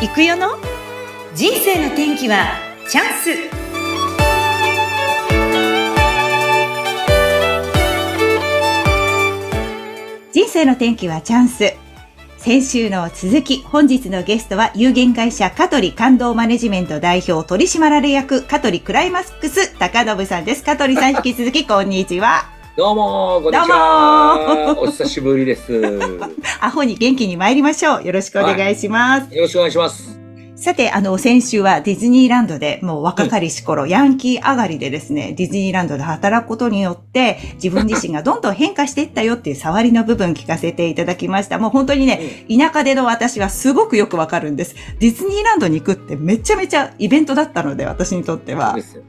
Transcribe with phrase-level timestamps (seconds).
[0.00, 0.50] 行くよの？
[1.34, 2.46] 人生の天気は
[2.88, 3.30] チャンス
[10.32, 11.74] 人生の天気はチャンス
[12.36, 20.62] 先週の続き、本日のゲストは有限会社香取感動マネジメント代表取締役香取クライマックス高信さんです。
[20.62, 22.57] 香取さん引き続きこんにちは。
[22.78, 24.76] どうもこんにちは。
[24.78, 25.82] お久しぶりです。
[26.62, 28.04] アホに元気に参りましょう。
[28.04, 29.26] よろしくお願いします。
[29.26, 30.20] はい、よろしくお願いします。
[30.54, 41.58] さて、あの、先週はディズニーランドで、もう若かりし頃、うん、ヤンキー上がりでですね、ディズニーランドで働くことによって、自分自身がどんどん変化していったよっていう触りの部分聞かせていただきました。
[41.58, 44.76] もう本当にね、田舎での私はすごくよくわかるんです。
[45.00, 48.74] ディズニーランドに行くってめちゃめちゃイベントだったので、私にとっては。
[48.74, 49.02] ですよ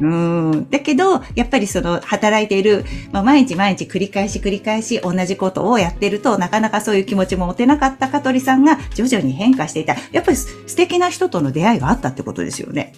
[0.00, 0.70] うん。
[0.70, 9.96] だけど、やっぱりその、働いている、まあ、毎日毎日繰り返し繰り返し同じことをやってると、なかなかそういう気持ちも持てなかった香取さんが徐々に変化していた。
[10.12, 12.94] やっぱり素敵な人との出会いがあったってことですよね。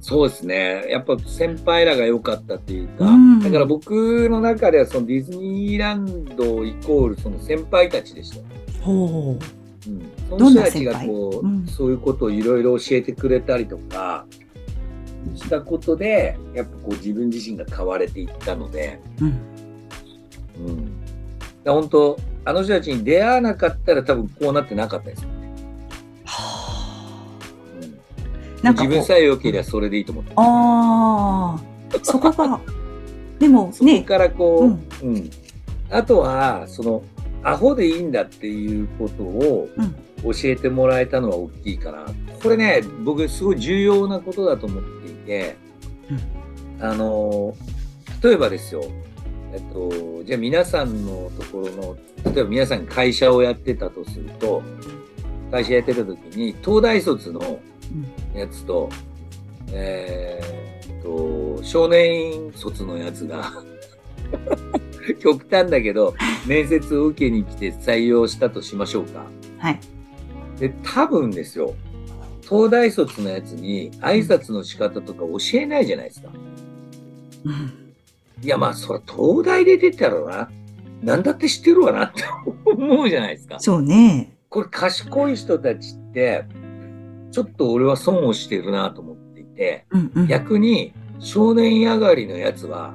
[0.00, 0.86] そうですね。
[0.88, 8.38] やっぱ先輩らが良かったっていうか、うん、だから僕の中ではそのディズニーランドイコールその先輩たちでした。
[8.80, 9.90] ほう。
[9.90, 14.26] うん、その人たちがこう、うん、そういうことをいろいろ教えてくれたりとか、
[15.34, 19.26] したことでやっぱこう自分自身が変われていったので、うん、
[20.66, 20.92] うん、
[21.64, 25.52] 本当あの人たちに出会わなかったら多分こうなってなかったですよね。
[26.24, 27.42] はあ、
[27.82, 30.32] うん、なんか自分さえ良ければそれでいいと思って。
[30.36, 32.60] ああ、そこが
[33.38, 35.30] でも、ね、そこからこう、うん、うん、
[35.90, 37.02] あとはその
[37.42, 39.68] アホでいいんだっていうことを
[40.22, 42.06] 教えてもらえたのは大きいかな。
[42.42, 45.56] これね僕すごい重要なことだと思っていて、
[46.78, 47.54] うん、あの
[48.22, 48.82] 例えばですよ
[49.52, 51.96] えっと、じゃあ皆さんのところの
[52.32, 54.62] 例えば皆さん会社をやってたとすると
[55.50, 57.58] 会社やってた時に東大卒の
[58.34, 58.90] やつと、
[59.68, 61.02] うん、えー、っ
[61.58, 63.50] と少年院卒のやつが
[65.18, 66.14] 極端だけど
[66.46, 69.24] 面接を受けに来て採用したとしましょうか。
[69.56, 69.80] はい、
[70.60, 71.74] で多分ですよ
[72.48, 76.28] 東大卒のやつに挨拶の仕方とか教えないじゃないですか。
[77.44, 77.94] うん、
[78.42, 80.50] いやまあそれ東大で出たらな。
[81.02, 82.24] 何だって知ってるわなって
[82.64, 83.60] 思うじゃないですか。
[83.60, 84.32] そうね。
[84.48, 86.44] これ賢い人たちって
[87.30, 92.94] ちょっと俺は損をしてるなと思っていて、うんうん、逆に少年上がりのやつは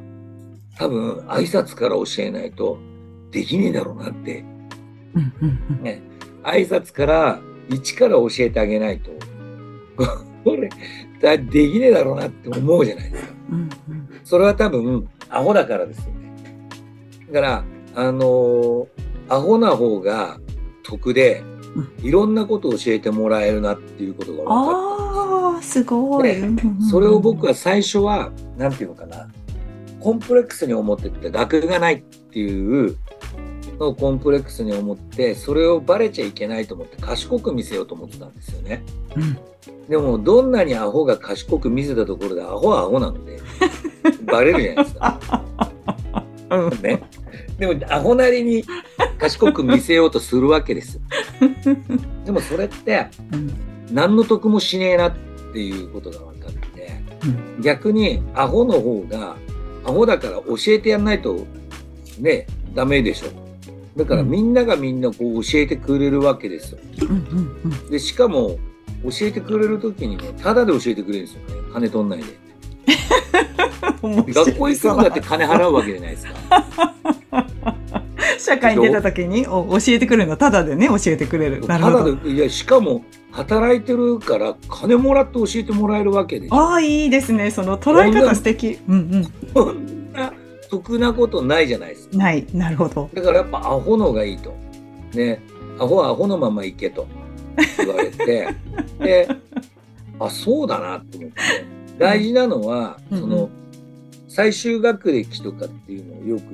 [0.78, 2.80] 多分挨拶から教えないと
[3.32, 4.44] できねえだろうなって、
[5.14, 6.02] うんうんうん、ね、
[6.44, 9.12] 挨拶から一から教えてあげないと
[10.44, 10.70] これ
[11.22, 13.34] だできねえだろうなって思うじゃないですか。
[13.52, 13.70] うんうん、
[14.24, 16.34] それは多分アホだからですよね。
[17.32, 17.64] だから
[17.96, 18.88] あのー、
[19.30, 20.40] アホな方が
[20.84, 21.44] 得で、
[22.02, 26.36] いろんなことを教えてもらえるなっていうことが分かったあすごい。
[26.90, 29.28] それを僕は最初は何て言うのかな
[30.00, 32.98] コンプレックスに思ってて学がないっていう
[33.80, 38.84] のをコンプレックスに思ってそれをバレちゃいけないと思って賢く見せようと思ってたんですよね。
[39.16, 39.53] うん
[39.88, 43.40] でもどんなにアホが賢く見せたところでアホはアホなので
[44.26, 45.20] バレるじゃないですか。
[46.52, 47.02] うん、ね、
[47.58, 48.64] でもアホなりに
[49.18, 51.00] 賢く見せようとするわけです。
[52.26, 53.08] でもそれって
[53.92, 55.14] 何の得もしねえなっ
[55.52, 57.02] ていうことが分かって、
[57.58, 59.36] うん、逆にアホの方が
[59.86, 61.46] アホだから教えてやんないと
[62.20, 63.28] ねダメでしょ。
[63.98, 66.80] だからみんながみんなこう教えてくれるわけですよ。
[67.90, 68.58] でしかも
[69.04, 71.70] 教えてくれる時にねただで教えてくれるんですよね。
[71.74, 72.26] 金取んないで
[74.34, 76.34] 学校行くんだって金払うわけじゃないですか。
[78.40, 81.62] 社会に出た時に教えてくれるのただでね教えてくれる。
[81.62, 87.52] ただでいやしかも働いてるから金もらって教えてもらえるわけでああいいですね。
[87.52, 88.80] その捉え方素敵。
[88.88, 89.28] うんうん。
[89.54, 90.34] そんな
[90.70, 92.18] 得なことないじゃないですか。
[92.18, 92.46] ない。
[92.54, 93.10] なるほど。
[93.14, 94.54] だからやっぱアホのがいいと。
[95.14, 95.42] ね。
[95.80, 97.08] アホはアホのまま行けと
[97.78, 98.48] 言われて
[99.00, 99.28] で
[100.20, 101.74] あそうだなと思って。
[102.00, 103.50] 大事なのは、うん、その
[104.28, 106.46] 最終学歴とかっていうのをよく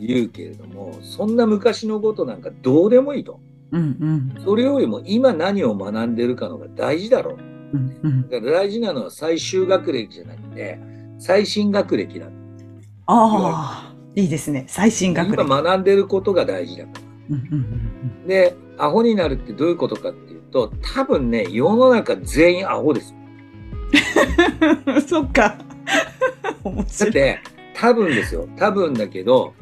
[0.00, 3.38] 言うけれどもそんな昔のことなんかどうでもいいと、
[3.70, 7.36] うんうん、それよりも今何を学んでるかのが大事だろう、
[7.74, 10.80] うんうん、だから大事なのは最終学歴じゃなくて
[11.20, 12.26] 最新学歴だ。
[12.26, 12.30] あ
[13.06, 14.64] あいいですね。
[14.68, 15.40] 最新学歴。
[15.40, 16.90] 今学んでることが大事だか
[17.30, 23.14] ら、でアホになるってどういうことかってと多分ね世の中全員アホです
[25.06, 25.58] そっか。
[26.64, 27.38] だって
[27.74, 28.48] 多分ですよ。
[28.56, 29.54] 多分だけど、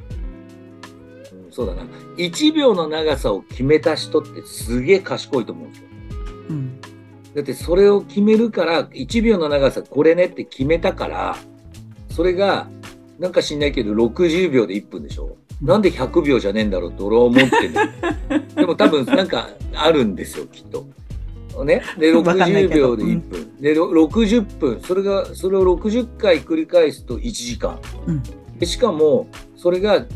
[1.46, 1.82] うん、そうだな。
[2.16, 5.88] 1秒の長さを決めた人ってすげえ賢いと思うんですよ。
[6.48, 6.80] うん、
[7.34, 11.36] だってそれを決めるから、1秒の長さこれねって決めたから、
[12.10, 12.68] それが、
[13.18, 15.36] なんか知んないけど60秒で1分でしょ。
[15.62, 18.40] なんで100秒じゃねえんだろうって俺は思ってるの。
[18.54, 20.86] でも多分なんかあるんですよ、きっと。
[21.64, 21.82] ね。
[21.98, 23.56] で、わかんない60けど秒で1分。
[23.60, 24.80] で、ろ60分。
[24.82, 27.78] それが、それを60回繰り返すと1時間。
[28.06, 28.22] うん
[28.58, 30.06] でしかも、それが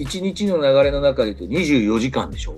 [0.00, 2.56] 1日の流れの中で言うと24時間でしょ？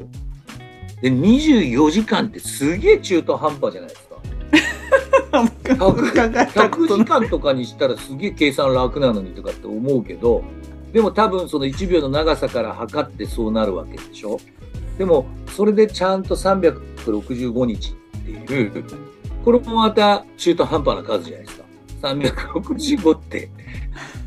[1.02, 4.16] で、24時間ってすげえ中途半端じゃないですか。
[5.78, 7.05] 考えたこ100とない。
[7.05, 10.43] 時間とかにしたらすげえ計算楽なのにとかって思うけど、
[10.92, 14.38] でも多分その1秒の長さから測ってそうなるわけでしょ？
[14.98, 18.84] でもそれでちゃんと365日っていう、
[19.44, 21.64] これもまた中途半端な数じゃないですか。
[22.02, 23.50] 365って。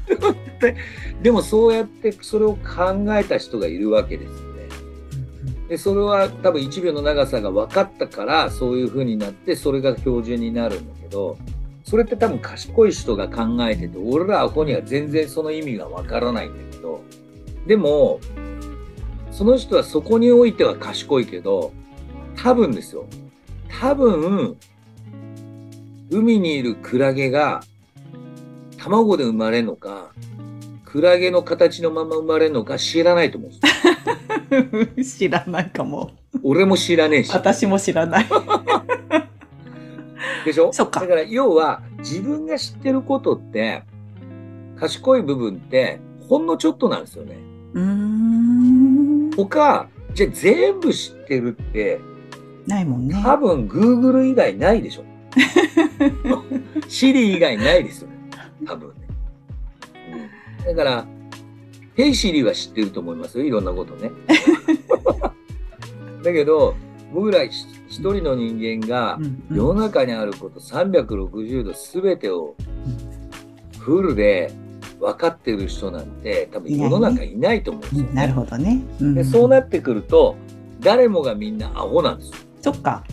[1.22, 4.44] でもそうやってそれを考えた人がいるわけですよね。
[5.70, 11.38] でそれは多分1秒の長さが分かったからそういう風になってそれが標準になるんだけど
[11.84, 17.02] それって多分賢い人が考えてて俺らアホには全然その意味が分からないんだけど
[17.68, 18.20] でも
[19.32, 21.74] その人はそこにおいては賢いけど
[22.36, 23.06] 多分ですよ
[23.68, 24.58] 多分
[26.10, 27.64] 海にいるクラゲが
[28.78, 30.12] 卵で生まれるのか
[30.86, 33.74] クラゲの形のまま生まれるのか知らないと思うんですよ
[35.04, 36.12] 知らないかも。
[36.44, 37.32] 俺も知らねえし。
[37.34, 38.28] 私も知らない。
[40.46, 40.72] でしょ？
[40.74, 43.84] そっかだから要は自分が知ってることって
[44.78, 47.38] 賢い部分ってほんのちょっとなんですよね。
[47.74, 49.32] うーん。
[49.36, 52.00] 他、じゃあ全部知ってるって
[52.68, 53.22] ないもんね。
[53.24, 55.04] 多分 Google 以外ないでしょ。
[56.88, 58.16] シリ以外ないですよね。
[58.66, 58.96] 多分ね。
[60.62, 61.06] うん、だから、
[61.96, 63.46] ヘイシリは知ってると思いますよ。
[63.46, 64.12] いろんなことね。
[66.24, 66.76] だけど、
[67.14, 67.44] 僕ら
[67.94, 69.20] 一一人の人間が
[69.52, 72.56] 世の中にあること360度全てを
[73.78, 74.52] フルで
[75.00, 78.14] 分かってる人なんて多分世の中いないと思うんですよ、ね。
[78.14, 78.82] なるほどね。
[79.00, 80.36] うんでそうなってくると
[80.80, 82.36] 誰もがみんなアホなんですよ。
[82.62, 83.04] そっか。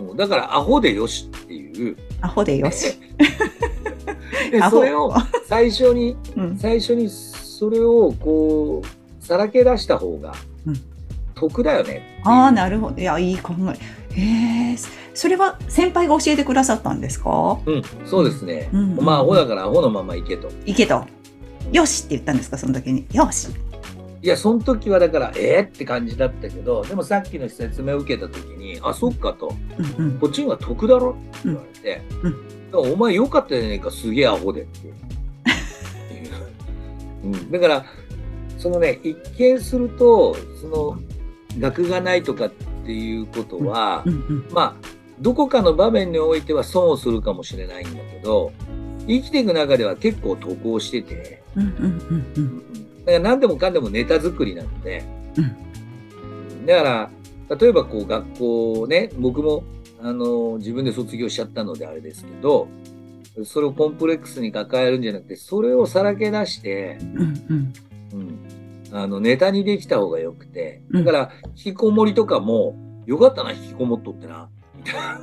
[0.00, 1.96] もうだからアホでよしっていう。
[2.20, 2.98] アホでよし。
[4.50, 5.14] でそれを
[5.46, 10.34] 最初にうん最初にそれをこうさらけ出した方が
[10.66, 10.93] うん
[11.34, 13.00] 得だよねああ、なるほど。
[13.00, 13.52] いや、いい考
[14.14, 14.20] え。
[14.20, 14.76] へえ。
[15.14, 17.58] それは先輩が教えてくださったんですか？
[17.66, 18.68] うん、そうですね。
[18.72, 20.48] うんまあアホだからアホのまま行けと。
[20.66, 21.04] いいけど。
[21.72, 23.06] よしって言ったんですか、その時に。
[23.12, 23.48] よし。
[24.22, 29.52] いや、その時はだから、えー、って感じだったけど、でもさっきの説明を受けた時に、あ、そっかと、
[29.98, 30.18] うんうん。
[30.18, 31.10] こっちの方が得だろ？
[31.10, 34.92] って言われて、うんだからお前よかったじゃねえか、すげえアホでって。
[37.24, 37.84] うん、だから、
[38.58, 40.98] そのね、一見すると、その、
[41.58, 42.50] 学がないとかっ
[42.84, 44.48] ていうことは、うんうん。
[44.52, 44.74] まあ、
[45.20, 48.52] どこかの場面においては損をするかもしれないんだけど、
[49.06, 52.58] 生きていく中では結構得をしてて、うんうんうんうん。
[53.04, 55.04] だから何でもかんでもネタ作りなので、
[55.36, 55.64] うん
[56.66, 59.64] だから例えばこう学校ね僕も
[60.02, 62.68] あの自分で卒業しちゃったのであれですけど
[63.44, 67.72] それをコンプレックスに抱えるんじゃなくてそれをさらけ出して、うんうん。
[68.12, 68.38] うん、
[68.94, 72.76] あのネタにできた方がよくてうんだから引きこもりとかも
[73.06, 75.20] よかったな引きこもっとってなみたいな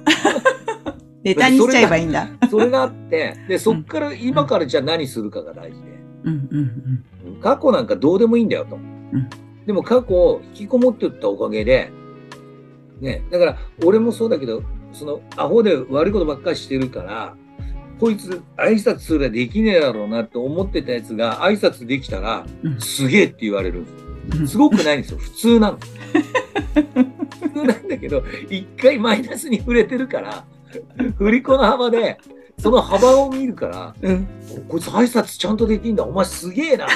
[1.23, 2.27] ネタにしちゃえばいいんだ。
[2.49, 5.89] それがあってでそっから今からじゃあ何するかが大事で。
[6.23, 7.05] うんうん
[7.41, 8.75] 過去なんかどうでもいいんだよと。
[8.77, 9.29] ん
[9.65, 11.91] でも過去引きこもってったおかげで、
[12.99, 17.35] ね、だから俺もそうだけど、そのアホで悪いことばっかりしてるから、
[18.01, 24.47] こいつ挨拶すらできねえだろうなって思ってたやつが挨拶できたら、うんすげえって言われるんです。
[24.47, 25.19] すごくないんですよ。
[25.19, 25.77] 普通なの。
[25.77, 30.43] 普通なんだけど、一回マイナスに触れてるから、
[31.19, 32.17] 振り子の幅で、
[32.57, 34.27] その幅を見るから、うん
[34.67, 36.89] こいつ挨拶ちゃんとできんだ、お前すげえなっ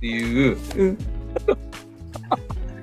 [0.00, 0.58] ていう。
[0.76, 0.98] うん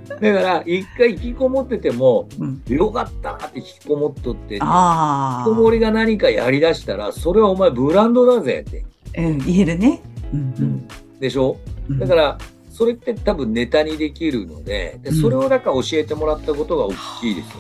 [0.22, 2.62] だから、一回引きこもってても、うん。
[2.68, 8.86] よかったなって引きこもっとって、引きあこもりが何かやりだしたら、それはお前ブランドだぜって。
[9.18, 9.22] あ。
[9.22, 10.02] うん、言えるね。
[10.34, 10.88] うん
[11.20, 11.58] でしょ？
[11.90, 12.00] うん。
[12.00, 12.38] だから、
[12.72, 17.60] それって多分ネタにできるので、でそれをだから教えてもらったことが大きいですよ。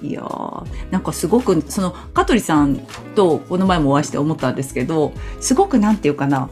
[0.00, 2.78] いやーなんかすごくその香取さん
[3.16, 5.10] とこの前もお会いして思ったんですけど
[5.40, 6.48] すごくなんていうかな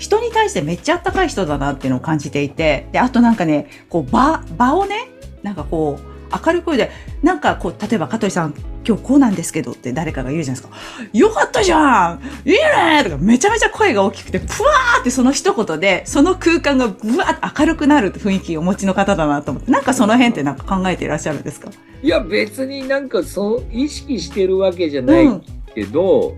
[0.00, 5.08] 人に対してめっちゃあったかい人だなっていうのを感じていてであとなんかねこう場場をね
[5.44, 6.90] なんかこう明るい声で
[7.22, 8.54] なんかこう例えば香取さん
[8.86, 11.08] 今日こうなんですけどって誰かが言うじゃないですか。
[11.12, 12.20] よかったじゃん!
[12.46, 13.04] いいね!
[13.04, 21.68] とかめちゃめちゃ声が大きくて、ぷわーってその一言で、その空間がぶわーって明るくなる雰囲気をお持ちの方だなと思って、なんかその辺ってなんか考えていらっしゃるんですか？
[22.02, 25.26] いや別になんかそう意識してるわけじゃない
[25.74, 26.34] けど、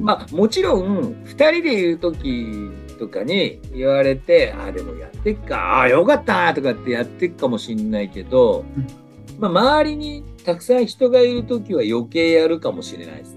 [0.00, 8.86] まあもちろん2人でいる時とかに言われて「あでもやってっかあよかった」とかってやってっかもしんないけど、うん
[9.38, 13.36] まあ、周りにたくさん人がいる時は余計やるかもしれないです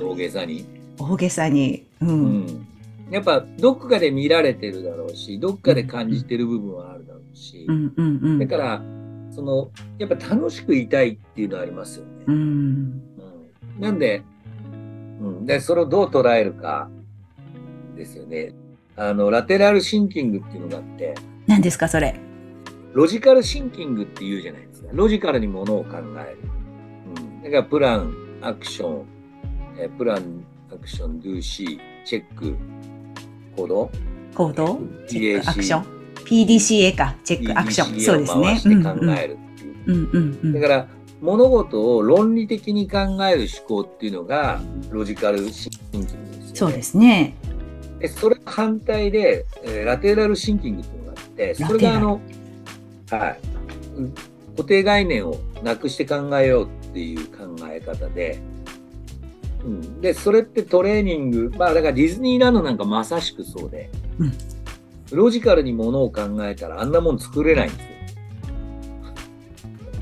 [0.00, 0.66] 大げさに。
[0.98, 1.86] 大げさに。
[2.00, 2.06] う。
[2.06, 2.66] うんん
[3.10, 8.38] やっぱどっかで見られてるだろうしどっかで感じてる部分はあるだろうし、うんうんうん。
[8.40, 8.82] だから
[9.30, 12.24] そのやっぱ楽しくいたいっていうのはありますよね。
[12.26, 12.34] うん。
[12.34, 13.02] うん
[13.78, 14.22] なんで,、
[15.20, 16.88] うん、でそれをどう捉えるか
[17.96, 18.52] ですよね。
[18.96, 21.14] あのラテラルシンキングっていうのがあって
[21.46, 22.18] 何ですか、それ？
[22.92, 24.88] ロジカルシンキングっていうじゃないですか。
[24.92, 26.38] ロジカルにものを考える。
[27.16, 29.06] うん、だからプラン、アクション、
[29.78, 32.56] えープラン、アクション、ドゥーシー、チェック、
[33.54, 33.90] 行動、
[34.34, 34.80] 行動？
[35.06, 35.84] チェック、アクション
[36.24, 37.14] ？PDCA か。
[37.22, 38.00] チェック、アクション。
[38.00, 39.74] そうですね考えるっていう。
[39.86, 40.52] うんうんうん。
[40.54, 40.88] だから
[41.20, 46.50] 物事を論理的に考える思考っていうのがロジカルシンキングですよね。
[46.54, 47.34] そうですね。
[47.98, 52.20] でそれ反対で、えーラテラルシンキングっていうのがあってそれがあの、
[53.10, 53.38] はい、
[53.96, 54.14] うん
[54.56, 58.38] 固定概念をなくして考えようっていう考え方で、
[59.62, 64.32] うん、でそれってトレーニングまあだからディズニーランドなんかまさしくそうで、うん
[65.12, 67.95] ロジカルにものを考えたらあんなもん作れないんですよ。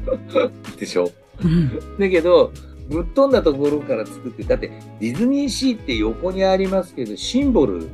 [0.79, 1.11] でしょ？
[1.43, 1.99] うん。
[1.99, 2.53] だけど
[2.89, 4.71] ぶっ飛んだところから作ってだって
[5.01, 7.89] ディズニーシーって横にありますけどシンボル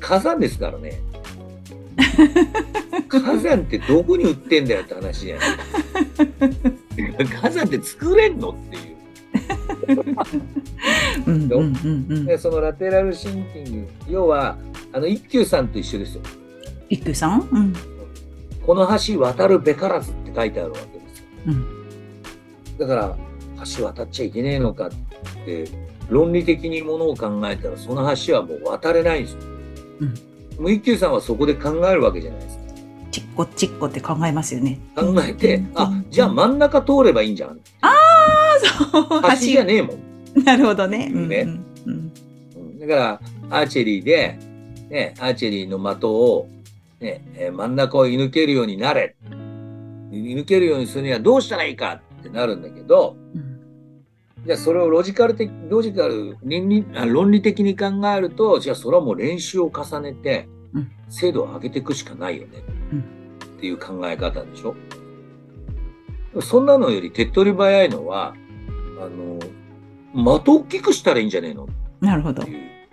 [0.00, 1.00] 火山ですからね。
[3.08, 8.84] 火山ってどこに売ってんだよって話じゃない火山って作れんのっていう。
[11.26, 12.06] うんうんうん。
[12.08, 12.26] うん。
[12.26, 14.56] でそのラテラルシンキング要は
[14.92, 16.22] あの一休さんと一緒ですよ。
[16.88, 17.48] 一休さん？
[17.50, 17.72] うん。
[18.66, 20.93] この橋渡るべからずって書いてあるわけ
[21.46, 22.78] うん。
[22.78, 23.16] だから
[23.76, 24.90] 橋渡っちゃいけねえのかっ
[25.44, 25.64] て
[26.08, 29.40] 論理的にものを考えたらその橋はもう渡れないんですよ。
[30.00, 30.14] うん
[30.58, 32.64] もう一休さんはそこで考えるわけじゃないですか。
[33.10, 34.78] ちっこちっこって考えますよね。
[34.94, 37.58] 考えて、うんあじゃあ真ん中通ればいいんじゃん。
[38.80, 40.44] そう橋じゃねえもん。
[40.44, 41.10] なるほどね。
[41.12, 41.46] うんね
[41.86, 43.20] うんだから
[43.50, 44.38] アーチェリーで、
[44.90, 46.48] ね、アーチェリーの的を、
[47.00, 49.16] ねえー真ん中を射抜けるようになれ。
[50.22, 53.50] 射抜けるようにするにはどうしたらいいかってなるんだけど、うん
[54.46, 62.62] じゃあそれをロジカル的、ロジカル、倫理あ論理的に考えると、じゃあそれはもう練習を重ねてうん、精度を上げていくしかないよね。
[62.92, 62.98] うん
[63.56, 64.74] っていう考え方でしょ？
[66.42, 68.34] そんなのより手っ取り早いのは、
[69.00, 69.38] あの、
[70.42, 71.64] 的を大きくしたらいいんじゃねえの？
[71.64, 71.66] っ
[72.00, 72.42] なるほど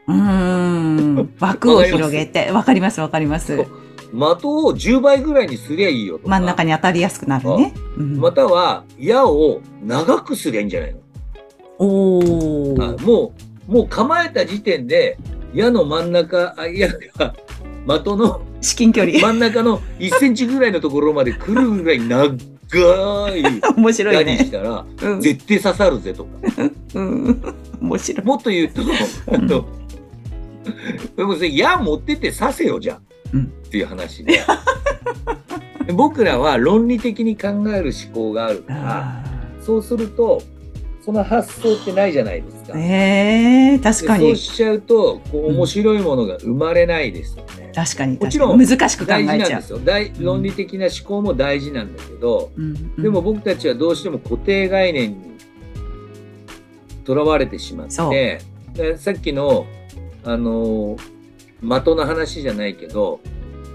[0.07, 0.13] う。
[0.13, 1.33] ん。
[1.41, 2.49] 枠を広げて。
[2.51, 3.65] わかりますわかります。
[4.11, 6.29] 的を10倍ぐらいにすりゃいいよとか。
[6.29, 7.73] 真ん中に当たりやすくなるね。
[7.97, 10.99] うんまたは矢を長くすりゃいいんじゃないの、
[11.79, 12.21] お。
[13.01, 13.33] も
[13.67, 15.17] う、もう構えた時点で
[15.53, 17.33] 矢の真ん中、あ矢が
[17.87, 19.19] 的の至近距離。
[19.19, 22.37] 真ん中の1センチぐらいのところまで来るぐらい長い
[23.75, 24.31] 面白いね。
[24.31, 25.21] 矢にしたらうん。
[25.21, 26.29] 絶対刺さるぜとか。
[26.95, 27.41] うん。
[27.81, 28.25] 面白い。
[28.25, 28.81] もっと言うと、
[29.33, 29.65] あの、
[31.15, 32.99] でもそれ矢持ってって刺せよじゃん、
[33.33, 34.41] うんっていう話で。
[35.93, 39.23] 僕らは論理的に考える思考があるから、あ
[39.61, 40.41] そうすると、
[41.05, 42.73] その発想ってないじゃないですか。
[42.73, 44.25] ーええ確かに。
[44.25, 47.71] でそうしちゃうと、こううん面白いものが生まれないですよね。
[47.73, 48.17] 確かに。
[48.17, 49.69] もちろん難しく考大事えちゃうなんです。
[49.71, 49.79] よ。
[49.79, 52.63] 大論理的な思考も大事なんだけど、うん
[52.97, 55.17] うんでも僕たちはどうしても固定概念に
[57.05, 58.41] とらわれてしまって、
[58.73, 59.65] でさっきの、
[60.25, 60.97] あの、
[61.61, 63.21] 的の話じゃないけど、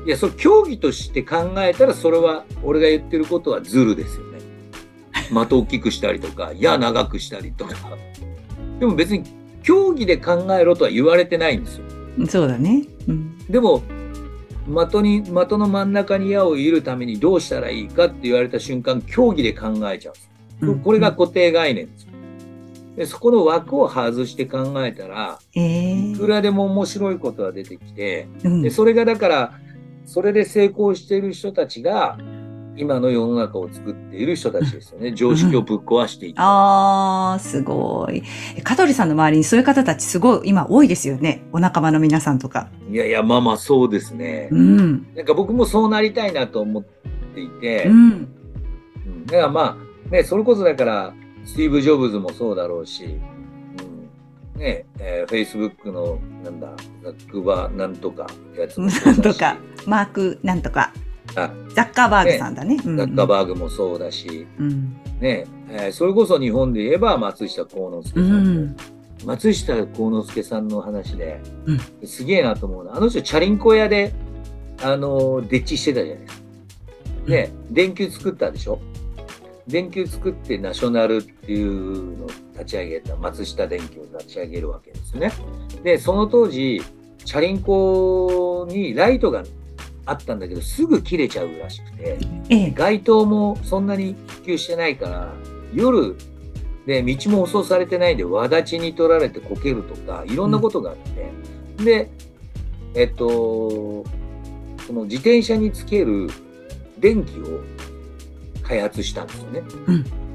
[0.06, 4.38] いや、それ競技として考えたら、それは、俺が言ってることはズルですよね。
[5.30, 7.74] 的大きくしたりとか、 矢長くしたりとか。
[8.78, 9.24] でも別に、
[9.62, 11.84] 競技で考えろとは言われてないんですよ。
[12.28, 12.84] そうだね。
[13.08, 13.36] うん。
[13.50, 13.82] でも、
[14.68, 20.30] 的に、的の真ん中に矢を入れるためにどうしたらいいかって言われた瞬間、競技で考えちゃうんです。
[20.60, 22.12] うんこれが固定概念ですよ。
[22.96, 29.52] でそこの枠を外して考えたら、ええいくらでも面白いことが出てきて、うんでそれがだから、
[30.06, 32.16] それで成功している人たちが、
[32.78, 35.12] 今の世の中を作っている人たちですよね。
[35.12, 36.42] 常識をぶっ壊していった。
[36.42, 38.22] ああ、すごい。
[38.62, 41.42] 香取さんの周りにそういう方たちすごい今多いですよね。
[41.52, 42.68] お仲間の皆さんとか。
[42.90, 44.48] いやいや、まあまあそうですね。
[44.52, 45.14] うん。
[45.14, 46.84] なんか僕もそうなりたいなと思っ
[47.34, 47.94] ていて、うん。
[47.94, 49.76] うんだからま
[50.08, 53.35] あ、ね、それこそだから、スティーブ・ジョブズもそうだろうし、うん、
[54.56, 56.68] ね、えー、Facebook の、なんだ、
[57.02, 58.26] ザックバなんとか
[58.58, 60.92] やつもなんとか、マークなんとか。
[61.34, 62.78] あザッカーバーグさんだね。
[62.84, 64.96] うんザッカーバーグもそうだし、うん。
[65.20, 68.76] ね、えーそれこそ日本で言えば松下幸之助うさんも、ん。
[69.24, 71.40] 松下幸之助さんの話で、
[72.02, 74.14] うすげえなと思うのはあの人チャリンコ屋で、
[74.82, 76.42] あのー、デッチしてたじゃないですか。
[77.26, 78.78] で、電球作ったでしょ？
[79.66, 85.32] 電球作ってナショナルっていうのを立ち上げた、松下電機を立ち上げるわけですよね。
[85.82, 86.82] で、その当時、
[87.24, 89.44] チャリンコにライトが
[90.06, 92.70] あったんだけど、すぐ切れちゃうらしくて、ええ。
[92.70, 95.32] 街灯もそんなに普及してないから、
[95.74, 96.16] 夜、
[96.86, 100.96] で、道も舗装されてないんで、輪立ちに取られてこけるとか、いろんなことがあっ
[101.76, 102.10] て、で、
[102.94, 104.04] えっと、
[104.86, 106.28] その自転車につける
[106.98, 107.60] 電気を
[108.62, 109.62] 開発したんですよね。
[109.88, 110.26] うん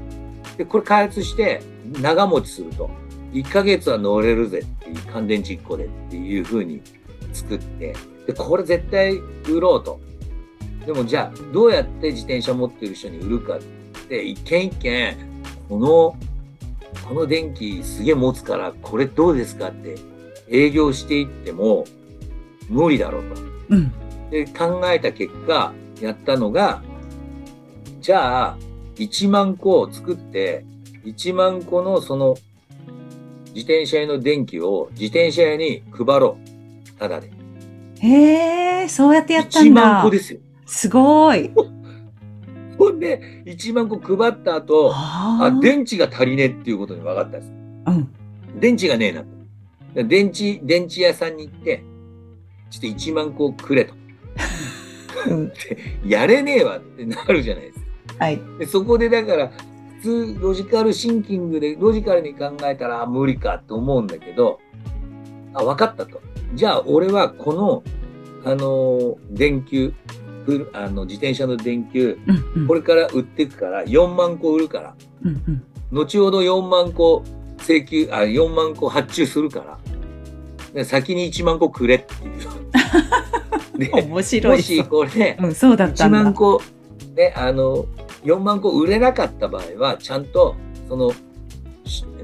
[0.56, 1.62] で、これ開発して
[2.00, 2.90] 長持ちすると、
[3.32, 6.82] 1ヶ月は乗れるぜっていう乾電池1個でっていう風に
[7.32, 7.94] 作って、
[8.26, 9.16] で、これ絶対
[9.48, 10.00] 売ろうと。
[10.86, 13.60] でもじゃあ、どうやって自転車持ってる人に売るかっ
[14.08, 15.16] て、一軒一軒、
[15.68, 16.16] この、
[17.08, 19.96] この電気すげえ持つから、これどうですかって
[20.48, 21.84] 営業していっても
[22.68, 23.42] 無理だろうと。
[23.70, 23.92] うん。
[24.30, 26.82] で、考えた結果、やったのが、
[28.00, 28.58] じゃあ、
[28.96, 30.64] 1万個を作って、
[31.04, 32.36] 1万個のその
[33.54, 36.98] 自転車屋の電気を自転車屋に配ろう。
[36.98, 37.30] ただで。
[38.00, 40.10] へえ、そうやってやった1んだ万個。
[40.10, 40.40] ですよ。
[40.66, 41.50] すごい。
[42.78, 47.52] ほんで、1万個配った後、ああ、電池が足りねえっていうことに分かったんです。
[47.86, 48.60] うん。
[48.60, 51.84] 電池がねえな電池、電池屋さんに行って、
[52.70, 53.94] ちょっと1万個くれと。
[55.28, 55.52] うん
[56.04, 58.24] やれねえわってなるじゃないですか。
[58.24, 58.40] はい。
[58.58, 59.54] でそこでだから、普
[60.02, 64.60] 通ロジカルシンキングでロジカルに考えたらあ無理かと思うんだけど、
[65.54, 66.20] あ、分かったと。
[66.54, 67.82] じゃあ俺はこの、
[68.44, 69.92] あのー電球、
[70.44, 72.68] ふあの自転車の電球、うんうん。
[72.68, 74.94] これから売っていくから4万個売るから、
[75.24, 75.62] うんうん。
[75.92, 77.22] 後ほど4万個
[77.60, 79.78] 請求、あ、4万個発注するから、
[80.74, 82.32] で先に1万個くれっていう。
[83.78, 84.56] で、面白い。
[84.56, 86.22] もしこれ、うん、そうだった1んだ。
[86.24, 86.60] 万個、
[87.16, 87.86] ね、あの、
[88.24, 90.54] 4万個売れなかった場合は、ちゃんと、
[90.88, 91.12] その、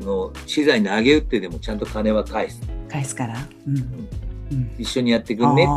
[0.01, 2.61] の資材投げ打ってでもちゃんと金は返す。
[2.89, 3.37] 返すから。
[3.67, 3.77] うん。
[3.77, 3.81] う
[4.55, 4.71] ん。
[4.79, 5.73] 一緒にやってくんねって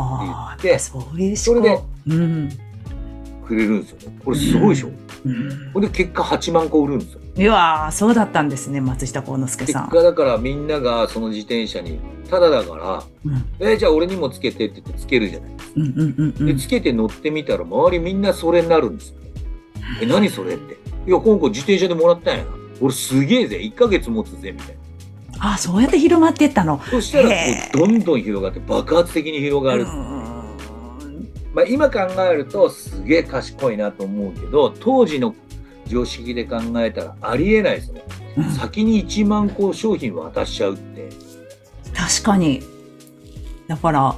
[0.68, 1.36] 言って、そういう。
[1.36, 2.48] それでうん。
[3.46, 4.18] くれるんですよね。
[4.24, 4.88] これすごいでしょ。
[4.88, 4.94] うん
[5.72, 7.20] これで結果8万個売るんですよ。
[7.36, 9.88] いやーそうだったんですね、松下幸之助結さん。
[9.88, 15.50] 果だからみんながその自転車に、ただだから、うんえーじゃあ俺にもつけてって言ってつけるじゃない。
[15.76, 16.58] うんうんうんうで、ん。
[16.58, 19.16] つけて乗ってみたら周りみんなそれになるんですよ。
[20.00, 20.74] え、何それって。
[21.06, 22.50] いや、今回自転車でもらったんやな。
[22.80, 23.58] 俺すげえぜ。
[23.58, 24.76] 1ヶ月持つぜ、みたい
[25.38, 25.54] な。
[25.54, 26.80] あ、そうやって広まってったの？
[26.88, 27.34] そしたらこ
[27.74, 29.86] うどんどん広がって爆発的に広がる。
[31.52, 35.34] まあ、今考えるとすげえ賢いなと思うけど当時の
[35.86, 38.02] 常識で考えたらありえないですね。
[38.36, 41.08] うん先に1万個商品渡しちゃうって。
[41.92, 42.62] 確かに。
[43.66, 44.16] だから、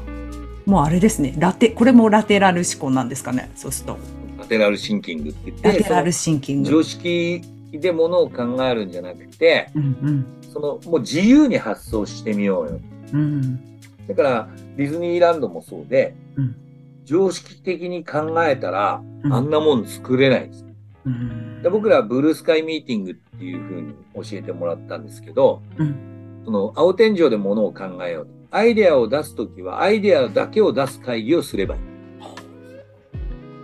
[0.67, 1.35] もうあれですね。
[1.39, 3.51] ラテ、これもラテラル思考なんですかね。
[3.57, 3.99] そうすると。
[4.45, 6.71] ラテラルシンキングって言ってラテラルシンキング。
[6.71, 7.41] 常識
[7.73, 12.81] でものを考えるんじゃなくてうんそのもう自由に発想してみようよ。
[13.15, 13.21] うん。
[13.21, 14.07] うん。
[14.07, 16.57] だからディズニーランドもそうで、うん
[17.07, 20.65] 常識的に考えたらうんあんなもん作れないんです。
[21.07, 28.29] うんで僕らはブルースカイミーティングっていうふうに教えてもらったんですけど、うんその青天井でものを考えよう。
[28.51, 31.81] アイデアを出すときはアイデアだけを出す会議をすればいい。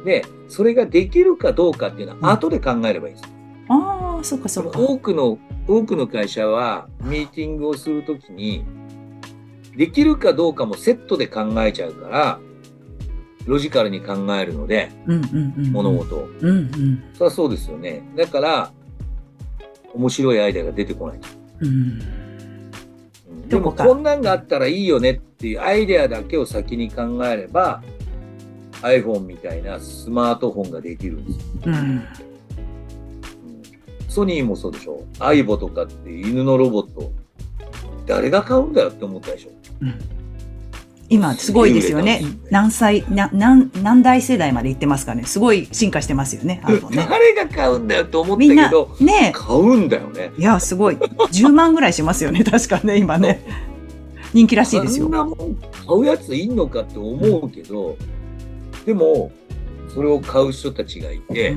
[0.05, 3.25] で、それができるかどうかっていうのは後で考えればいいです。
[3.69, 4.79] ああ、そっかそっか。
[4.79, 8.65] 多くの、多くの会社はミーティングをするときに、
[9.77, 12.41] できるかどうかもセットで考えちゃうから、
[13.47, 15.73] ロジカルに考えるので、うんうんうん。
[15.73, 15.93] 物。
[15.93, 16.29] 事を。
[16.41, 17.03] うんうん。
[17.15, 18.03] そりゃそうですよね。
[18.17, 18.73] だから、
[19.95, 21.21] 面白いアイデアが出てこない。
[21.61, 21.67] うん。
[21.67, 22.21] うん
[23.51, 27.83] でもこんなんがあったらいいよねっていうアイデアだけを先に考えれば
[28.83, 31.43] iPhone みたいなスマートフォンができるんですよ。
[31.67, 31.75] うん。
[31.75, 32.05] うん
[34.11, 37.13] ソニーもそうでしょアイボとかっていう犬のロボット
[38.07, 39.51] 誰が買うんだよって思ったでしょ
[41.09, 42.27] 今、すごいですよねね。
[42.51, 45.25] 何歳、な、何、何代世代まで行ってますかね。
[45.25, 46.63] すごい進化してますよね。
[46.91, 47.07] ね。
[47.09, 50.31] 誰が買うんだよって思ったみんなけど、ね買うんだよね。
[50.39, 50.95] いや、すごい。
[50.95, 52.43] 10万ぐらいしますよね。
[52.49, 53.45] 確かね、今ね。
[54.33, 55.13] 人気らしいですよそん。
[55.13, 57.97] なもん買うやついんのかって思うけど、
[58.87, 59.31] でも
[59.95, 61.57] それを買う人たちがいうんて。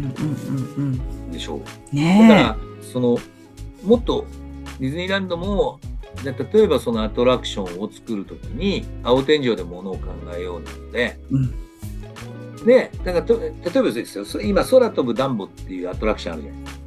[1.32, 1.60] でしょう。
[1.60, 3.18] だかねら、その、
[3.84, 4.26] もっと
[4.80, 5.80] ディズニーランドも、
[6.24, 10.08] 例えばそのアトラクションを作るときに、青天井でものを考
[10.38, 11.20] えようなので、え。
[11.32, 12.66] うん。
[12.66, 16.80] で、だからと例えばですよ、そ今、空飛ぶダンボっていうアトラクションあるじゃないですか。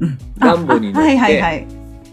[0.00, 0.18] うん。
[0.38, 1.66] ダンボに乗ってあはいはいはい。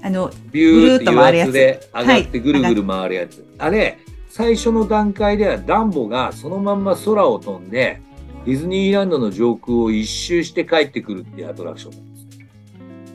[0.03, 3.45] あの、ビューって油圧で上がってぐるはいぐる回るやつ。
[3.57, 3.97] あれ、
[4.38, 8.00] 最初の段階ではダンボがそのまんま空を飛んで、
[8.45, 12.28] ディズニーランドの上空を一周して帰ってくるっていうアトラクションなんです。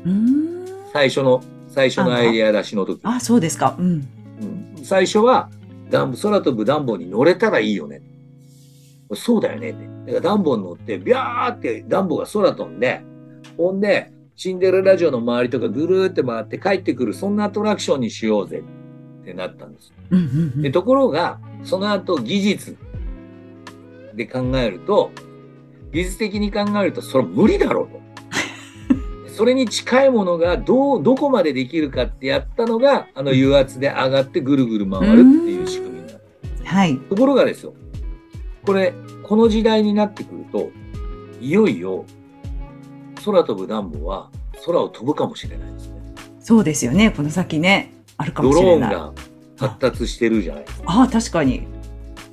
[0.04, 0.12] うー
[0.88, 0.90] ん。
[0.92, 2.98] 最初の、最初のアイデア出しの時。
[3.04, 3.76] あ、そうですか。
[3.78, 3.86] うん。
[3.86, 5.48] うん最初は
[5.90, 8.02] ダンボ、空飛ぶダンボに乗れたらいいよね。
[9.14, 9.86] そうだよねって。
[10.12, 13.00] だからダンボに乗って、ビャーってダンボが空飛んで、
[13.56, 18.64] ほんで、シンデレラ城の周りとかぐるーって回って帰ってくる、そんなアトラクションにしようぜ
[19.22, 19.92] ってなったんです。
[20.60, 22.76] でところが、その後技術
[24.14, 25.12] で考えると、
[25.92, 28.02] 技術的に考えると、それ無理だろうと。
[29.32, 36.20] それに近いものがどう、どこまでできるかってやったのが、あの油圧で上がってぐるぐる回るっていう仕組みになる。
[36.64, 36.96] はい。
[36.98, 37.74] ところがですよ、
[38.66, 40.70] これ、この時代になってくると、
[41.40, 42.04] いよいよ、
[43.24, 44.30] 空飛ぶダンボは
[44.66, 46.02] 空を飛ぶかもしれないですね。
[46.40, 47.10] そうですよね。
[47.10, 47.92] この先ね。
[48.22, 48.94] あるかドもしれない。
[48.94, 49.22] ローンが
[49.58, 50.84] 発達してるじゃないですか。
[50.86, 51.66] ああ、確かに。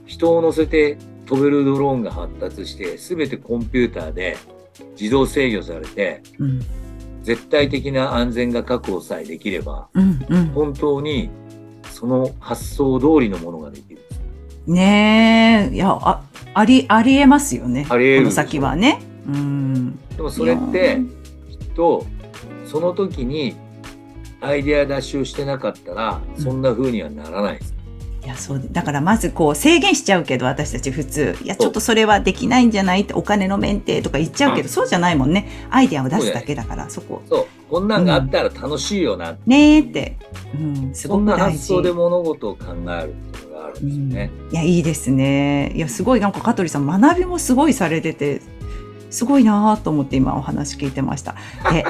[0.06, 4.38] 人を乗せて飛べるドローンが発達して、すべてコンピューターで
[5.00, 6.60] 自動制御されて、うん。
[7.24, 10.46] 絶対的な安全が確保さえできれば、うんうん。
[10.48, 11.30] 本当に
[11.92, 14.00] その発想通りのものができる。
[14.68, 15.76] ねえ。
[15.76, 16.22] いや、あ、
[16.54, 17.88] あり、ありえますよね。
[17.90, 19.02] ありえるこの先はね。
[19.28, 20.00] うん。
[20.16, 21.02] でもそれって、
[21.50, 22.06] きっと、
[22.66, 23.56] その時に
[24.42, 27.76] アイデア出しをしてなかったら、そんな風にはならないです。
[28.24, 28.68] いや、そうで。
[28.70, 31.38] だからまずこう制限しちゃうけど、私たち普通。
[31.42, 33.02] いや、ちょっとそれはできないんじゃない？
[33.02, 35.48] って、お金の面でとか言っちゃうけど、そうじゃないもんね。
[35.70, 37.22] アイデアを出すだけだから、そこ。
[37.30, 37.48] そう。
[37.70, 39.38] こんなんがあったら楽しいよな。
[39.46, 40.18] ねえって。
[40.54, 41.58] うん、すそんなごく大事。
[41.58, 44.32] 発想で物事を考えるっていうのがあるんですよね。
[44.52, 45.72] いや、いいですね。
[45.76, 48.42] いや、すごい、なんか香取さん、学びもすごいされてて、
[49.10, 51.36] すごいなぁと思って今お話聞いてました。
[51.72, 51.86] で、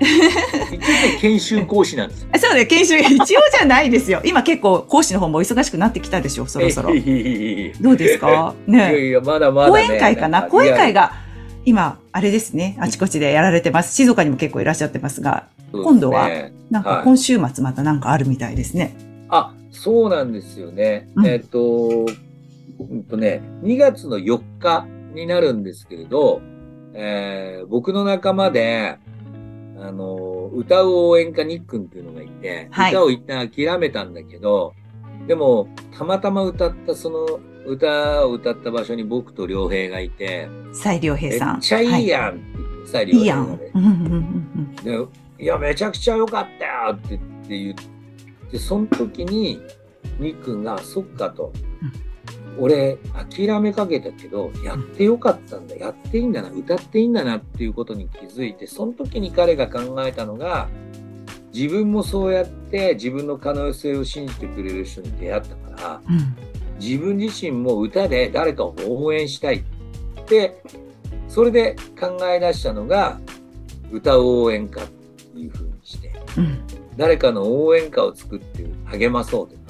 [0.00, 2.28] 一応ね、研修講師なんですよ。
[2.38, 4.20] そうね、研修、一応じゃないですよ。
[4.24, 6.90] 今結構講師の方も忙しくなってきたでしょ、そろそろ。
[6.90, 8.54] どうですか？
[8.68, 9.72] いやねいや、まだまだ、ね。
[9.72, 10.42] 講演会かな？
[10.42, 11.12] 講演会が、が、
[11.64, 13.94] 今、あれですね、あちこちでやられてます。
[13.94, 16.28] 静岡にも結構いらっしゃってますが、すね今度は
[16.70, 18.94] なんはいか今週末またなんかあるみたいですね。
[19.28, 21.08] あ、そうなんですよね。
[21.14, 22.06] うんえっ、と、
[22.80, 26.40] うんとね、2月の4日になるんですけれど、
[26.94, 28.98] えー僕の仲間で、
[29.80, 34.74] あの、歌う応援歌ニックンっていうのがいて、はい歌を一旦諦めたんだけど、
[35.26, 41.56] でも、たまたま歌ったその歌を歌った場所に僕と良平がいて、西良平めさん。
[41.58, 43.10] っちゃいいはやんって言ってさ、い。
[43.10, 43.70] いいや良平がね。。
[43.72, 49.60] んうんうんうんで、いや、めちゃくちゃ良かったよって言ってその時に、
[50.18, 51.52] ニックンが、そっかと。
[52.58, 52.98] 俺、
[53.36, 60.68] 諦めかけたけど、やってよかったんだ、やっていいんだな、歌っていいんだなっていうことに気づいて、その時に彼が考えたのが、
[61.52, 66.36] 自分もそうやって自分の可能性を信じてくれる人に出会ったから、うんうん。
[66.78, 69.62] 自分自身も歌で誰かを応援したいっ
[70.26, 70.62] て、
[71.28, 73.20] それで考え出したのが、
[73.90, 76.58] 歌う応援歌っていう風にして、うん。
[76.96, 79.60] 誰かの応援歌を作って励まそうとか、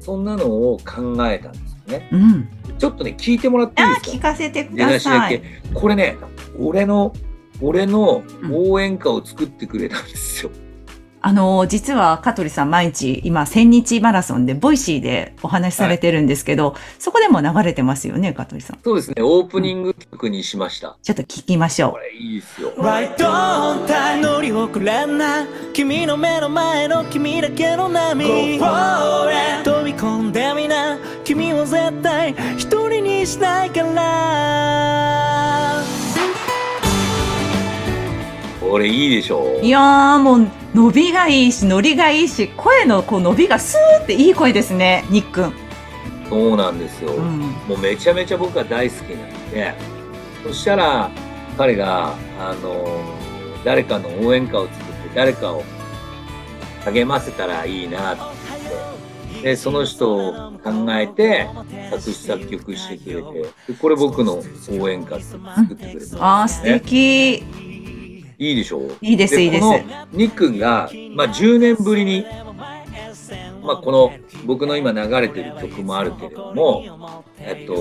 [0.00, 2.08] そんなのを考えたんですよね。
[2.12, 2.48] うん。
[2.78, 4.16] ちょっとね、聞いてもらっていいですか？
[4.18, 5.42] 聞かせてください。
[5.74, 6.16] これね、
[6.58, 7.12] 俺の、
[7.60, 8.22] 俺の
[8.52, 10.52] 応援歌を作ってくれたんですよ。
[11.20, 18.78] あの、実は香取さん毎日今千日マラソンで Voicy でお話しされてるんですけど、そこでも流れてますよね、香取さん。
[18.84, 20.96] そうですね、オープニング曲にしました。
[21.02, 22.72] ちょっと聞きましょこれいいですよ。
[22.76, 34.88] Right on time 乗り遅れんな君の目の前の君だけの波 Go for it 飛び込んでみな君を絶対一人にしないから
[38.60, 39.64] これいいでしょう。
[39.64, 45.52] いやーもう伸びがいいし、ノリがいいし、声のこう伸びがスーっていい声ですね、ニックン。
[46.28, 47.12] そうなんですよ。
[47.12, 47.40] うん。
[47.68, 49.74] もうめちゃめちゃ僕は大好きなんで、
[50.44, 51.10] そしたら
[51.56, 53.00] 彼が、あの、
[53.64, 55.62] 誰かの応援歌を作って誰かを
[56.84, 61.48] 励ませたらいいなって言って、で、その人を考えて
[61.90, 63.42] 作詞作曲してくれて、
[63.72, 64.42] でこれ僕の
[64.80, 65.38] 応援歌作
[65.74, 67.44] ってくれた、あー素敵。
[68.38, 68.78] いいでしょ？
[68.78, 69.64] ういいです、いいです。
[70.12, 72.24] ニックンが、まあ、10年ぶりに、
[73.62, 74.12] まあ、この
[74.46, 76.84] 僕の今流れてる曲もあるけれども、
[77.38, 77.74] えっと、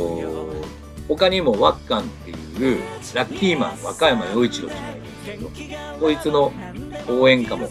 [1.08, 2.80] 他にもワッカンっていう
[3.14, 5.50] ラッキーマン和歌山陽一郎じゃないですけど、
[6.00, 6.52] こいつの
[7.08, 7.70] 応援歌も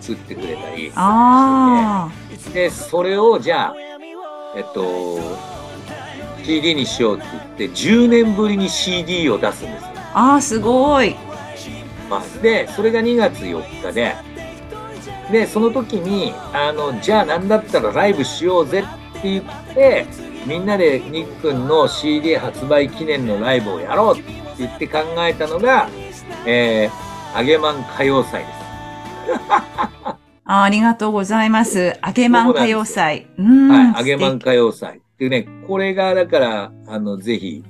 [0.00, 2.10] 作ってくれたり、あ
[2.52, 3.74] で、それをじゃあ、
[4.56, 5.20] えっと、
[6.42, 7.26] CD にしようって
[7.58, 9.88] 言って、10年ぶりに CD を出すんですよ。
[10.14, 11.14] ああ、すごい。
[12.08, 14.14] まあ、で、それが2月4日で、
[15.30, 18.84] で、その時に、あの、じゃあなんだったらライブしようぜ
[19.18, 19.44] って言っ
[19.74, 20.06] て、
[20.46, 25.88] みんなでニックンの CD 発売記念のライブをやろうって言って考えたのが、
[26.46, 28.58] えー、あげまん歌謡祭です。
[30.50, 31.98] あありがとうございます。
[32.00, 33.26] あげまん歌謡祭。
[33.38, 33.68] うん。
[33.68, 34.96] はい、あげまん素敵歌謡祭。
[34.96, 37.62] っていうね、これが、だから、あの、ぜひ、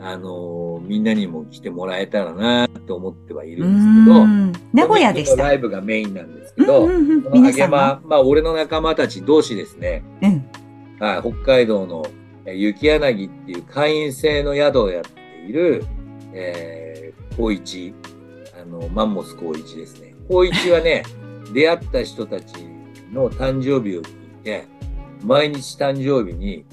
[0.00, 5.42] あのみんなにも来てもらえたらなと思ってはいるんですけど、うん名古屋でした。
[5.42, 10.50] ライブがメインなんですけど、うんうんうんこのあげま、まあ、俺の仲間たち同士ですね、うん。
[11.00, 12.04] はい、北海道の
[12.44, 15.10] えー雪柳っていう会員制の宿をやって
[15.48, 15.82] いる、
[16.34, 17.94] えー、高一、
[18.60, 20.14] あの、マンモス高一ですね。
[20.28, 21.04] 高一はね、
[21.54, 22.54] 出会った人たち
[23.10, 24.12] の誕生日を聞い
[24.44, 24.64] て、
[25.24, 26.66] 毎日誕生日に、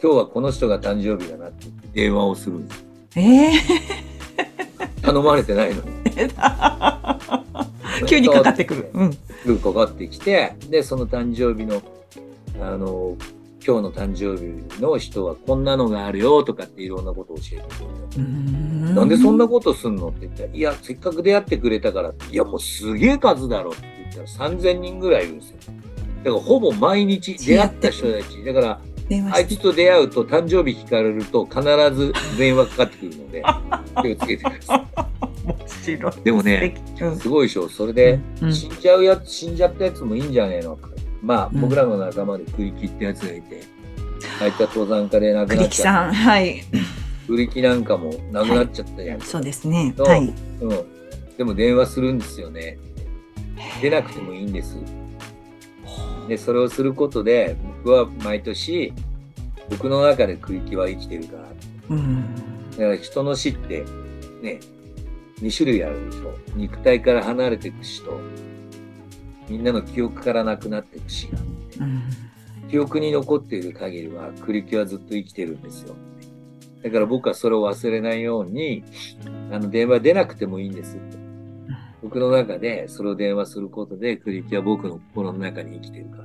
[0.00, 2.87] 今日はこの人が誕生日だなって言って電話をするんです。
[3.18, 3.58] ええ
[5.02, 5.88] 頼まれてないのに。
[8.06, 8.90] 急にかかってくる。
[8.94, 9.04] う。
[9.04, 9.12] ん。
[9.12, 11.82] すぐかかってきて、で、その誕生日の、
[12.60, 13.16] あの、
[13.66, 15.64] 今日の誕生日の人はこん。
[15.64, 17.04] なのがあるよとかっていろん。
[17.04, 18.30] なことを教えてくれて。
[18.92, 19.08] ななん。
[19.08, 19.38] でそん。
[19.38, 19.96] なことすん。
[19.96, 23.80] のって言ったら、いや、せっかく出会ってくれたからいや、もうすげえ数だろって
[24.12, 25.38] 言ったら3000人ぐらいいるん。
[25.40, 25.56] ですよ。
[26.24, 28.80] だからほぼ毎日出会った人たち、だから
[29.32, 31.62] あいつと出会うと誕生日聞かれると必
[31.94, 33.42] ず電話かかってくるので、
[34.02, 34.88] 気をつけてください。
[35.94, 36.24] い。
[36.24, 36.74] でもね、
[37.18, 37.68] すごいでしょ。
[37.68, 40.78] それで、うん死んじゃうやつ、死んじゃったやつもいいんじゃねえの？
[41.22, 43.62] まあ、うん僕らの仲間で栗木ってやつがいて、
[44.42, 46.64] あいつは登山家で亡くな栗っちゃっ木さん、はい。
[46.70, 46.78] た。
[47.28, 49.20] 栗木なんかも亡くなっちゃったじゃん。
[49.20, 49.94] そうですね。
[49.98, 50.32] はい。
[50.60, 50.84] うん。
[51.36, 52.78] でも電話するんですよね。
[53.80, 54.76] 出なくてもいいんです。
[56.28, 58.92] で、それをすることで、僕は毎年、
[59.70, 61.44] 僕の中で栗木は生きてるから。
[61.90, 62.34] うん。
[62.72, 63.84] だから人の死って、
[64.42, 64.60] ね、
[65.40, 66.34] 2種類あるでしょ。
[66.54, 68.20] 肉体から離れていく死と、
[69.48, 71.38] みんなの記憶からなくなっていく死が。
[71.80, 72.02] うん。
[72.70, 75.96] 記憶に残っている限りは、栗木はずっと生きてるんですよ。
[76.82, 78.84] だから僕はそれを忘れないように、
[79.50, 80.98] あの、電話出なくてもいいんです。
[82.02, 86.24] 僕の中でそれを電話することで、栗木は僕の心の中に生きてるから。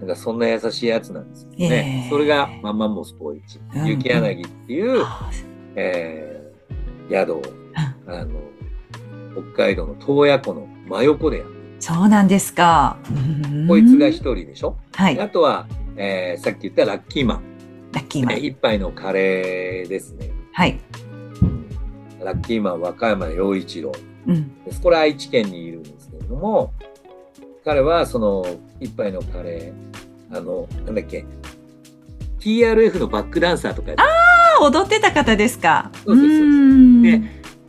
[0.00, 2.02] なんかそんな優しいやつなんですよね。
[2.04, 3.82] ええそれがマンマンモスポイチう。
[3.82, 5.30] ん雪柳っていう、あ
[5.74, 7.42] えー宿を、
[8.06, 8.40] あの、
[9.54, 11.50] 北海道の洞爺湖の真横でやる。
[11.78, 12.98] そうなんですか。
[13.10, 14.76] うんこいつが一人でしょ？
[14.94, 15.20] はい。
[15.20, 15.66] あとは、
[15.96, 17.42] えーさっき言ったラッキーマン。
[17.92, 18.34] ラッキーマン。
[18.36, 20.30] ね一杯のカレーですね。
[20.52, 20.78] はい。
[22.22, 23.92] ラッキーマン和歌山陽一郎
[24.26, 24.64] うん。
[24.64, 24.80] です。
[24.80, 26.72] これ愛知県にいるんですけれども、
[27.64, 28.46] 彼はその
[28.80, 31.24] 一杯のカレー、あの、なんだっけ、
[32.40, 35.90] TRF のバックダンサーとかやってあ、踊ってた方ですか。
[36.04, 37.22] そうですそうですんで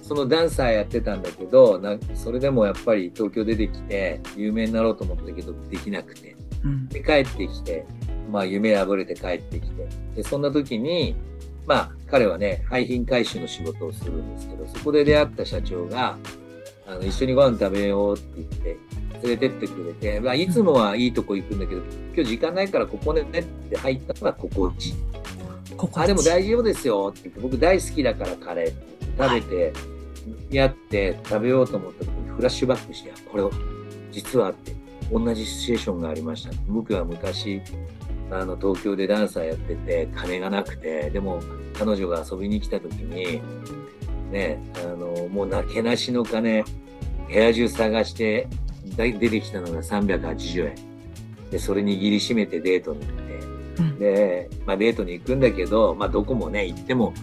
[0.08, 6.36] そのダンサーやってたんだけど、なんそれでもやっぱり東京出てきて、有名になろうと思ったけど、できなくて。
[6.64, 7.86] うんで、帰ってきて、
[8.32, 9.88] まあ夢破れて帰ってきて。
[10.16, 11.16] で、そんな時に、
[11.66, 16.18] まあ彼はね、廃品回収の仕事をするんですけど、そこで出会った社長が、
[16.88, 18.78] あの、一緒にご飯食べようって言って、
[19.22, 21.82] 連れてってくれて、まあいつもはいいとこ行くんだけど、
[22.16, 24.94] 今日時間ないからここでねって入ったのがここうち。
[25.76, 29.74] ここあ、でも大丈夫ですよって言って、僕大好きだからカレー食べて、
[30.50, 33.52] やって食べようと思った時にフラッシュバックして、あこれを、
[34.12, 34.74] 実はって、
[35.12, 36.52] 同じシチュエーションがありました。
[36.68, 37.62] 僕は昔、
[38.32, 41.42] あの、東京でダンサーやってて、金がなくて、でも、
[41.78, 43.42] 彼女が遊びに来た時に、
[44.32, 46.64] ね、あの、もうなけなしの金、
[47.28, 48.48] 部屋中探して、
[48.96, 50.76] だい出てきたのが380円。
[51.52, 57.14] で、それ握りしめてデートに行って、うんで、まあデートに行くんだけど、まあどこもね、行っても、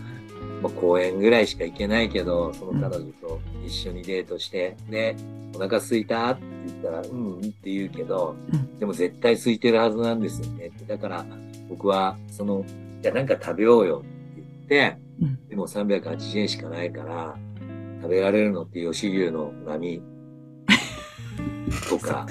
[0.62, 5.17] まあ公園ぐらいしか行けないけど、その彼女と一緒にデートして、で、
[5.55, 10.71] お腹空いたって言ったら、うん、うんって言うけど、うんでも絶対空いてるはずなんですよね。
[10.87, 11.25] だから
[11.69, 12.64] 僕は、その、
[13.01, 15.48] じゃあなんか食べようよって言って、うん。
[15.48, 17.37] でも380円しかないから、
[18.03, 20.03] 食べられるのって吉牛の波。
[21.88, 22.27] と か、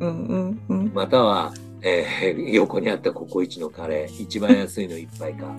[0.00, 0.92] うんうんうん。
[0.94, 5.54] または、えー横にあったココイチのカレー、一番安いの一杯か。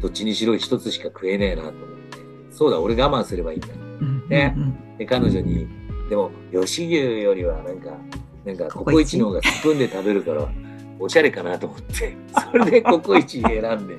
[0.00, 1.84] どっちにしろ一つしか食えねえなと思って。
[2.50, 3.68] そうだ、俺我慢すればいいんだ。
[4.00, 4.98] うんねうん。
[4.98, 5.66] で、彼女に、
[6.10, 7.90] でも、吉牛よりはなんか、
[8.44, 10.46] なんかココイチの方がスプーンで食べるから、
[10.98, 12.16] おしゃれかなと思って、
[12.52, 13.96] それでココイチ選んで、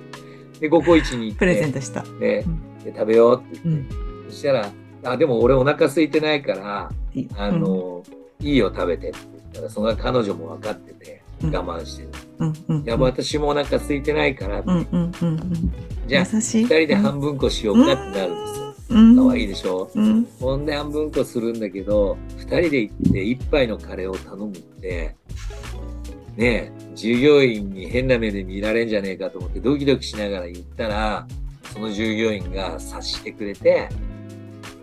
[0.60, 2.04] で、ココイチに行って、プレゼントした。
[2.20, 4.72] でうんで食べようって言って、うんそしたら、
[5.04, 6.92] あ、でも俺お腹空いてないから、
[7.38, 8.04] あの、
[8.40, 12.10] いいよ食べてって言ったら、その彼女も分かってて、うん我慢してる。
[12.40, 12.84] うんうん。
[12.84, 15.74] いや、私もお腹空いてないから、うんうんうんうん。
[16.08, 16.64] じゃあ、優しい。
[16.64, 18.98] 二人で半分こしようかってなるんですよ。
[18.98, 19.16] うん。
[19.18, 19.92] 可愛いでしょ？
[19.94, 20.28] うん。
[20.40, 25.16] ほんで半分こするんだけど、二人で行って一杯のカレーを頼むって、
[26.38, 31.28] ねえ、従業員に変な目で見られんじゃねえかと思ってドキドキしながら言ったら、
[31.72, 33.90] その従業員が察してくれて、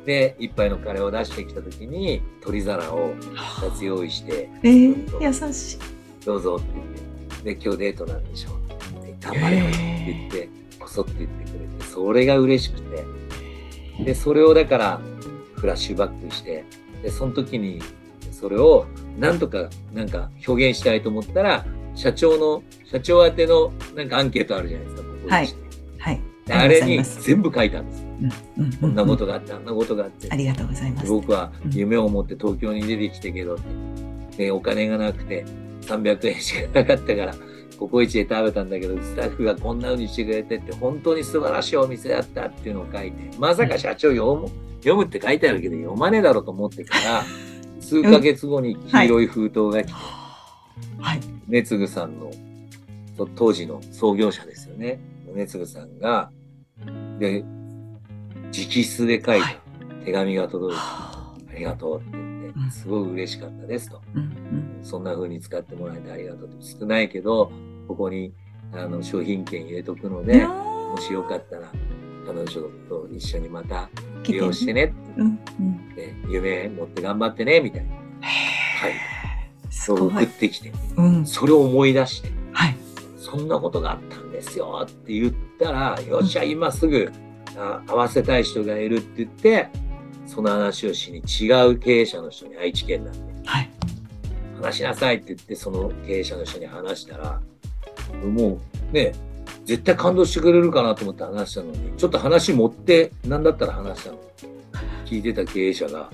[0.07, 3.15] で、一杯のカレーを出してきた時に、取り皿を
[3.63, 5.79] 二つ用意して、えー、優しい。
[6.25, 13.05] どうぞって言って、で、今日デートなんでしょって頑張れよって言って、こそって言ってくれて、それが嬉しくて、
[14.05, 15.01] で、それをだから、
[15.55, 16.65] フラッシュバックして、
[17.03, 17.81] で、その時に、
[18.33, 18.87] それを、
[19.19, 25.49] なんとか、なんか表現したいと思ったら、社長の、社長宛ての、なんかアンケートあるじゃないですか、ここにはい
[25.99, 26.21] はい。
[26.47, 28.05] であれに全部書いたんです。
[28.57, 30.37] うんうんこんなことがあって、あんなことがあってあ。
[30.37, 31.01] りがとうございま。
[31.01, 33.59] です僕は夢を持って東京に出てきたけどっ
[34.37, 35.45] て、でお金がなくて
[35.83, 37.35] 300円しかなかったから、
[37.79, 44.49] ココイチで食べたんだけど、スタッフがこんな風にしてくれてって、本当に素晴らしいお店だったっていうのを書いて、まさか社長読む、
[44.79, 47.25] 読むって書いてあるけど、読まねえだろうと思ってから、
[47.83, 49.93] 数ヶ月後に黄色い封筒が来て、
[50.99, 51.21] はい。
[51.49, 52.31] ねつぐさんの、
[53.17, 55.01] と当時の創業者ですよね。
[55.35, 56.31] ねつぐさんが、
[57.19, 57.45] で、
[58.53, 59.47] 直筆で書いた
[60.05, 64.01] 手紙が届いて、ありがとうって言ってう、んすごい嬉しかったですと。
[64.15, 64.79] うんうん。
[64.83, 66.65] そんな風に使ってもらえてありがとうって。
[66.65, 67.51] 少ないけど、
[67.89, 68.33] ここに
[68.73, 71.73] あの商品券入れとくので、もしよかったら、
[72.27, 72.47] 彼女
[72.89, 73.91] と一緒にまた
[74.25, 75.95] 利用してねってうんうん。
[75.97, 77.93] 言って、夢持って頑張ってね、みたいな。
[77.93, 78.93] はい。
[79.71, 80.09] すそう。
[80.09, 81.27] 送ってきて、うん。
[81.27, 82.77] それを思い出して、はい。
[83.19, 87.11] そんなことがあったんですよって言ったら、よっしゃ、今すぐ
[87.57, 89.69] あ会わせたい人がいるって言って、
[90.27, 93.71] その話をしに違う経営者の人に愛知県なんで、はい。
[94.61, 97.41] 話しなさいって言って、その経営者の人に話したら、
[98.25, 99.13] もうね、
[99.65, 104.19] 絶対感動してくれるかなと思って話したのに、ちょっと話持って、なんだったら話したの。
[105.05, 106.11] 聞いてた経営者が、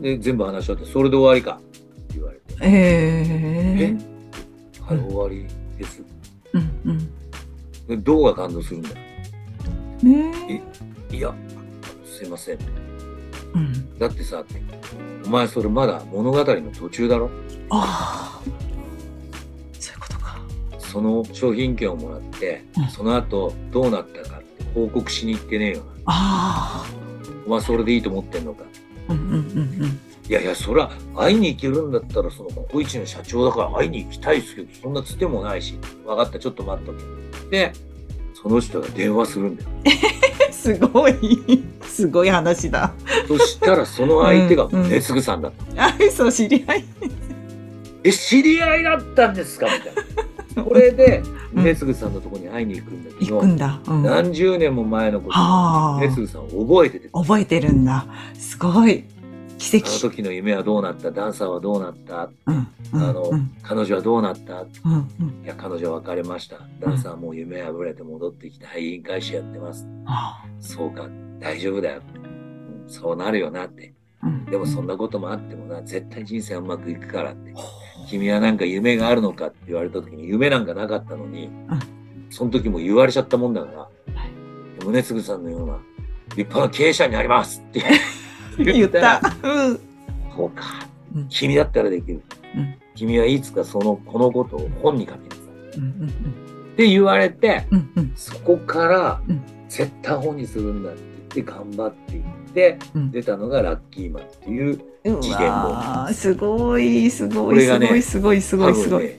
[0.00, 3.96] で、全部話し終わって、それで終わりかって言われて、え？
[3.96, 3.96] え。
[4.82, 6.02] はい、終わりです。
[6.52, 6.98] うんうん。
[7.88, 8.88] でどうが感動するんだ？
[8.90, 8.94] よ。
[10.02, 10.62] ね
[11.10, 11.16] え？
[11.16, 11.34] いや、
[12.06, 12.58] すいません。
[13.54, 13.98] うん。
[13.98, 14.44] だってさ、
[15.26, 17.30] お前それまだ物語の途中だろ？
[17.70, 18.48] ああ。
[20.88, 25.82] その商品券をもらって、うんその後どうなったかって報告しに行ってねえよな。
[26.06, 26.86] ああ。
[27.46, 28.64] お前それでいいと思ってんのか。
[29.08, 29.40] うんうんうんう
[29.86, 30.00] ん。
[30.28, 37.50] いやいや、そりゃ会いに行けるんだったら、そのココイチの社長だから会いに行きたいですけど、そんなつてもないし、分かった、ちょっと待っとけ。
[37.50, 37.72] で、
[38.34, 39.68] その人が電話するんだよ。
[40.52, 41.14] すごい。
[41.82, 42.92] すごい話だ。
[43.26, 45.84] そしたらその相手がうんうんねつぐさんだった。
[45.86, 46.84] あ、そう、知り合い。
[48.04, 49.66] え、知り合いだったんですか？
[49.66, 50.02] みたいな。
[50.64, 51.22] これで、
[51.54, 53.80] うんねつぐさんのところに会いに行くんだけど行く、んだ。
[53.86, 54.02] うん。
[54.02, 58.06] は何十年も前のことあねつぐさん覚えてて、覚えてるんだ。
[58.34, 59.04] すごい。
[59.58, 59.98] 奇あの跡。
[60.10, 61.10] 時の夢はどうなった？
[61.10, 62.30] ダンサーはどうなった？
[62.46, 62.66] うん。
[62.92, 63.50] うんあのうん。
[63.62, 64.62] 彼女はどうなった？
[64.62, 64.66] い
[65.44, 66.58] や、彼女は別れました。
[66.80, 69.86] ダンサーもう夢破れて戻ってきて、廃員回収やってます。
[70.06, 71.06] あそうか、
[71.40, 72.02] 大丈夫だよ
[72.86, 73.92] そうなるよなって。
[74.50, 77.54] でもそんなこともあってもな、絶対人生はうまくいくからって。
[78.08, 81.50] 君はなんか夢があるのかって言われた時に夢なんかなかったのに、
[82.30, 83.88] その時も言われちゃったもんだから、
[84.84, 85.78] 宗次さんのような
[86.36, 87.82] 立派な経営者になりますって
[88.58, 89.00] 言った。
[89.00, 89.48] ら、た。
[89.48, 89.80] うん。
[90.34, 90.64] そうか。
[91.14, 92.22] うん、君だったらできる。
[92.56, 92.74] うん。
[92.94, 95.42] 君はいつかその、このことを本に書きなさ
[95.76, 95.78] い。
[95.78, 98.12] うんうんって言われて、うんうん。
[98.14, 99.42] そこからうん。
[99.68, 101.00] 絶対本にするんだって
[101.36, 102.22] 言って頑張ってい
[102.74, 109.10] ってうん出たのがラッキーマンっていうう自伝わーすごいすごいすごいすごいすごいすごい。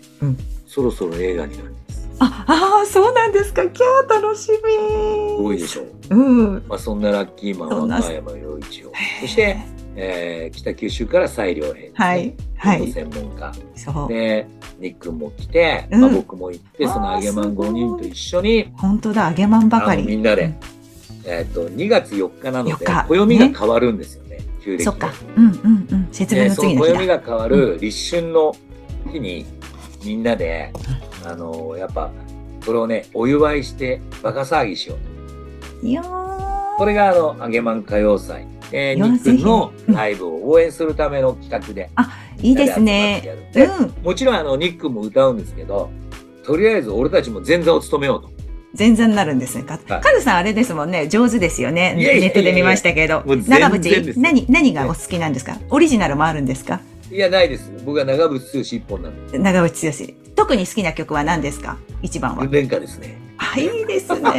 [0.67, 2.07] そろそろ映画になるんです。
[2.19, 3.63] ああーそうなんですか。
[3.63, 4.57] 今日楽しみ。
[4.57, 6.15] すごいでしょう。
[6.15, 6.63] うん。
[6.67, 8.91] まあ、そんなラッキーマンは岡山陽一を。
[9.21, 9.57] そして、
[9.95, 13.51] えー北九州から西良編、はいはいの専門家。
[13.75, 14.07] そう。
[14.09, 14.45] で、
[14.79, 20.05] ニックンも来て、うんまあ、僕も行って、その揚げマン5人と一緒に、本当だ揚げまんばかり。
[20.05, 20.53] みんなで、
[21.29, 25.13] えっ、と、2月4日なので4日、暦が変わるんですよね、旧暦がそっか。
[25.37, 26.07] うんうんうん。
[26.11, 26.97] 節分で、の次の日だ。
[26.97, 28.55] 暦が変わる立春の
[29.11, 29.45] 日に、
[30.03, 30.73] みんなで、
[31.23, 32.09] あの、やっぱ、
[32.65, 35.87] それをね、お祝いして、バカ騒ぎしようと。
[35.87, 38.47] いやーこれが、あの、揚げマン歌謡祭。
[38.71, 41.89] えー、ニッのライブを応援するための企画で。
[42.41, 43.23] いいですね。
[43.55, 43.87] うん。
[43.87, 45.89] でもちろん、あの、ニックンも歌うんですけど、
[46.43, 48.29] とりあえず俺たちも前座を務めようと。
[48.73, 49.63] 全然なるんですね。
[49.63, 51.07] かはいカズさんあれですもんね。
[51.07, 51.95] 上手ですよね。
[51.97, 53.23] いやいやいやいやネットで見ましたけど。
[53.25, 55.57] 長渕何、何がお好きなんですか？
[55.69, 56.79] オリジナルもあるんですか？
[57.11, 57.71] いや、ないです。
[57.85, 59.39] 僕は長渕剛一本なんで。
[59.39, 60.13] 長渕剛。
[60.35, 61.77] 特に好きな曲は何ですか？
[62.03, 62.45] 一番は。
[62.45, 63.17] 文歌ですね。
[63.41, 64.29] あ、いいですね。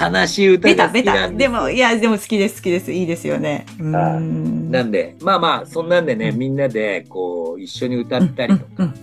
[0.00, 1.12] 悲しい歌が好ベタベタ。
[1.12, 1.38] きなんで。
[1.38, 2.92] ですも、いや、でも好きです、好きです。
[2.92, 3.66] いいですよね。
[3.80, 4.70] うはいん。
[4.70, 8.94] なんで、まあまあ、そんなんでね、うんみんなで、こう、一緒に歌ったりとか、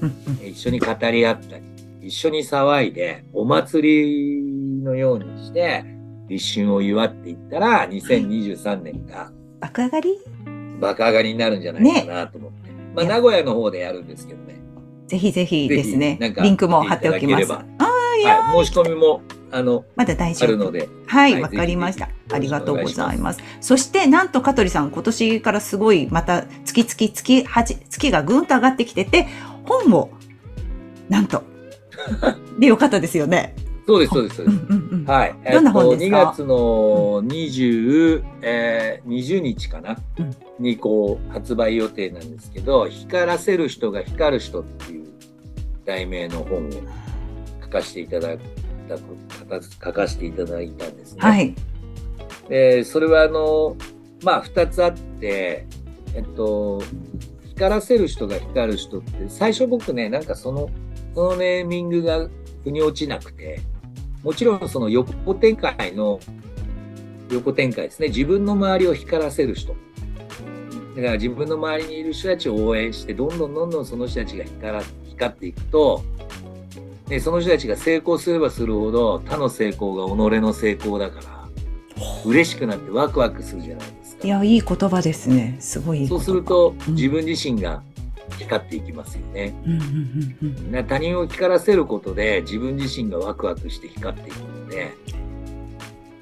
[0.43, 1.63] 一緒に語り合ったり、
[2.03, 5.85] 一緒に騒いで、お祭りのようにして、
[6.27, 9.31] 立春を祝っていったら、2023年が
[9.61, 10.19] 爆上がり？
[10.81, 12.71] 爆上がりになるんじゃないかなと思って。
[12.93, 14.59] まあ、名古屋の方でやるんですけどね。
[15.07, 16.33] ぜひぜひですねなん。
[16.33, 17.53] かリンクも貼っておきます。
[17.53, 20.71] ああ、いや、はい、申し込みも、あの、まだ大丈夫。
[20.71, 22.11] はい、はいわかりましたぜ。
[22.33, 23.39] ありがとうございます。
[23.61, 29.27] そして、なんと香取さん、今年からすごい、また、月々、月、八、月がぐんと上がってきてて、
[29.63, 30.09] 本を、
[31.07, 31.43] なんと、
[32.59, 33.55] でよかったですよね。
[33.85, 34.63] そうです、そうです、そううです。
[34.63, 35.05] んうんうん。
[35.05, 35.35] はい。
[35.51, 36.55] どんな本ですか？2月の
[37.25, 45.05] 20、えー、20日かな、うんにこう発売予定なんですけど、光らせる人が光る人っていう
[45.85, 46.71] 題名の本を
[47.63, 48.39] 書かせていただい
[48.87, 48.97] た、
[49.85, 51.21] 書かせていただいたんですね。
[51.21, 51.55] はい。
[52.49, 53.75] で、それはあの、
[54.23, 55.65] まあ二つあって、
[56.15, 56.81] えっと、
[57.49, 60.69] 光らせる人が光る人って、最初僕ね、なんかその、
[61.13, 62.27] そのネーミングが
[62.63, 63.61] 腑に落ちなくて、
[64.23, 66.19] もちろんその横展開の、
[67.31, 68.07] 横展開ですね。
[68.07, 69.75] 自分の周りを光らせる人。
[70.95, 76.03] だから自分の周りにいる人たちを応援して、どんどんどんどんその人たちが光ら光っていくと、
[77.07, 81.47] でその人たちが成功すればするほど、他の成功が己の成功だから、
[82.25, 84.27] 嬉しくなってワクワクするじゃないですか。
[84.27, 85.57] いや、いい言葉ですね。
[85.59, 86.07] すごい。
[86.07, 87.81] そうすると、うん自分自身が
[88.39, 89.53] 光っていきますよね。
[90.87, 94.93] 他人を光らせることで自分自身がワクワクして光っていくので、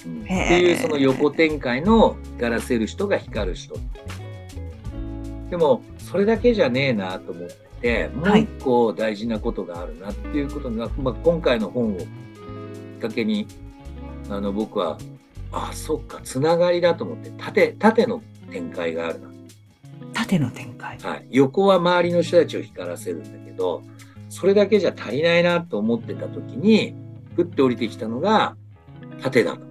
[0.05, 3.75] うん、っていうその横展開の光らせる人が光る人。
[5.49, 7.49] でも、それだけじゃねえなと思っ
[7.81, 12.07] て、もう一個大事なことがあるなっていうことが、まあ、今回の本をきっ
[13.01, 13.47] かけに、
[14.29, 14.97] あの、僕は、
[15.51, 19.30] あ、そっか、つながりだと思って、縦、縦の展開があるな。
[20.13, 20.97] 縦の展開。
[21.01, 23.83] はい、横は周りの人たちを光らせるんだけど、
[24.29, 26.95] それだけじゃ足りないなと思ってた時に、
[27.37, 28.55] 降って降りてきたのが、
[29.21, 29.61] 縦だと。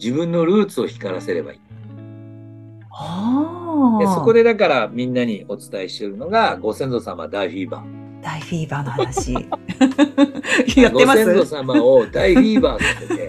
[0.00, 1.58] 自分のルーツを光らせればいい。
[3.98, 8.22] でそこでだからみんなにお伝えしているのが、ご先祖様大フィーバー。
[8.22, 9.32] 大フィーバーの話。
[10.80, 13.28] やってまご先祖す様を大フィーバーさせて、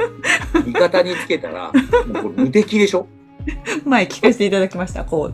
[0.66, 1.72] 味方につけたら、
[2.08, 3.08] もうこれ無敵でしょ？
[3.86, 5.04] 前聞かせていただきました。
[5.06, 5.32] こ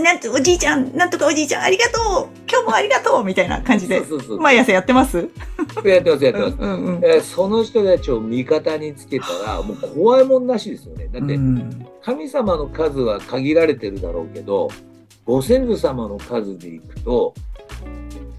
[0.00, 4.02] なんとおじいちゃん、なんとかおじいちゃんありがとう今日もありがとうみたいな感じで。
[4.38, 5.28] 毎朝やってます？
[5.84, 6.56] やってます、やってます。
[6.58, 11.08] うんうんえーその人たちを味方につけたら、もう怖いもんなしですよね。
[11.12, 14.68] だって、うん神様の数は限られてるだろうけど、
[15.24, 17.32] ご先祖様の数でいくと、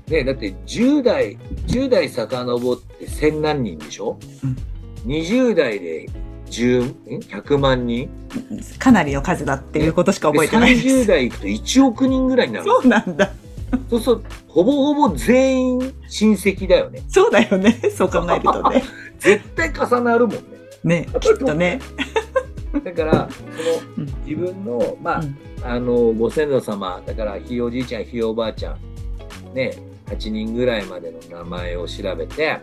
[0.07, 1.37] ね、だって10代、
[1.67, 4.57] 10代遡って1000何人でしょ、うん
[5.05, 6.13] 20代で10、ん
[6.61, 8.09] ?100 万人？
[8.79, 11.07] かなりの数だっていうことしかで覚えてないで30す。
[11.07, 12.65] 代いくと1億人ぐらいになる。
[12.65, 13.31] そうなんだ。
[13.89, 17.01] そうすると、ほぼほぼ全員親戚だよね。
[17.09, 17.71] そうだよね。
[17.95, 18.83] そう考えるとね。
[19.19, 20.41] 絶対重なるもんね。
[20.83, 21.79] ね、きっとね。
[22.83, 23.43] だから、そ
[23.97, 29.71] うんの自分の、まあ、うんあの、ご先祖様、だから、ひいおじいちゃん、ひいおばあちゃん、ね、
[30.07, 32.59] 8人ぐらいまでの名前を調べて、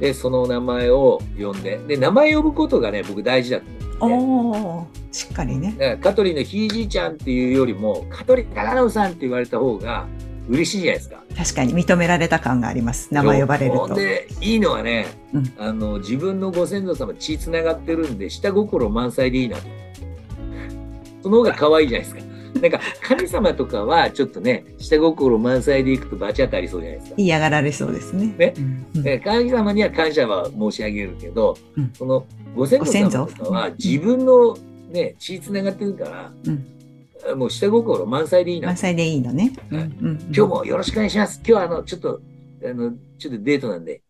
[0.00, 3.64] で、その名前を呼んで、で、名前呼ぶことがね、僕大事だと
[4.00, 5.74] 思ってしっかりね。
[5.78, 10.06] だから、香取のひいじいちゃんっていうよりも、香取忠信さんって言われた方が
[10.48, 11.22] 嬉しいじゃないですか。
[11.36, 13.12] 確かに認められた感があります。
[13.12, 13.94] 名前呼ばれると。
[13.94, 19.62] で、いいのはね、うんあの、自分のご先祖様血繋がってるんで、下心満載でいいなと。
[21.22, 22.25] その方が可愛いじゃないですか。
[22.60, 27.14] なんか、神様とかは、ちょっとね、下心満載でいくと罰当たりそうじゃないですか。
[27.18, 28.34] 嫌がられそうですね。
[28.38, 34.56] ねうん神様には感謝は申し上げるけど、うんその、ご先祖様とかは、自分の
[34.90, 36.66] ね、血繋がってるから、うん
[37.34, 38.76] もう下心満載でいいな満。
[38.76, 39.52] 載でいいのね。
[39.72, 41.38] うん今日もよろしくお願いします。
[41.38, 42.20] 今日はあの、ちょっと、
[42.64, 44.02] あの、ちょっとデートなんで、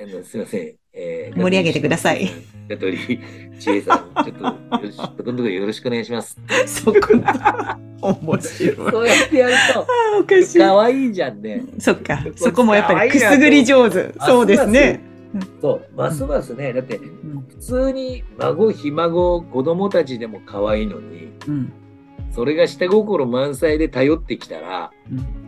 [0.00, 0.83] あの、すいません。
[0.94, 2.30] えー盛り上げてください。
[2.68, 3.20] 香取
[3.58, 6.38] 千恵さん、ちょっと、よろしく、今度よろしくお願いします。
[6.66, 7.78] そこな。
[8.00, 8.90] 面白い。
[8.90, 10.62] そうやってやるあーおかしと、い。
[10.62, 11.62] 可愛いじゃんね。
[11.78, 12.24] そっか。
[12.36, 14.14] そこもやっぱりくすぐり上手。
[14.20, 15.00] そうですね。
[15.60, 16.72] そう、ますますね。
[16.72, 21.72] だって、うん普通に孫、ひ孫、子供たちでも可愛いのに、うん
[22.30, 25.43] それが下心満載で頼ってきたら、うん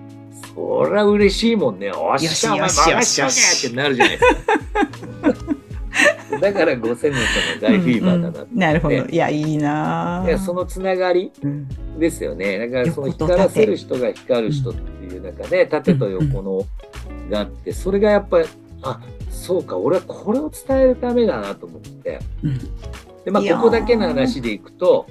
[0.56, 1.92] そりゃ嬉しいもんね。
[1.92, 5.56] おっしゃ、お前よしよしよ任しよしけってなるじゃないですか。
[6.40, 8.94] だだからご先祖様大フィーバーだなって、うんうんなるほど。
[8.94, 12.58] いや、いいなぁいやそのつながりうんですよね。
[12.58, 16.66] だからその光らせる人が光る人っていう中で、縦と横の
[17.30, 18.48] があって、それがやっぱり、
[18.82, 19.00] あ、
[19.30, 22.20] そうか、俺はこれを伝えるためだなと思って。
[22.42, 22.58] うん
[23.26, 25.08] で、まあ、ここだけの話でいくと、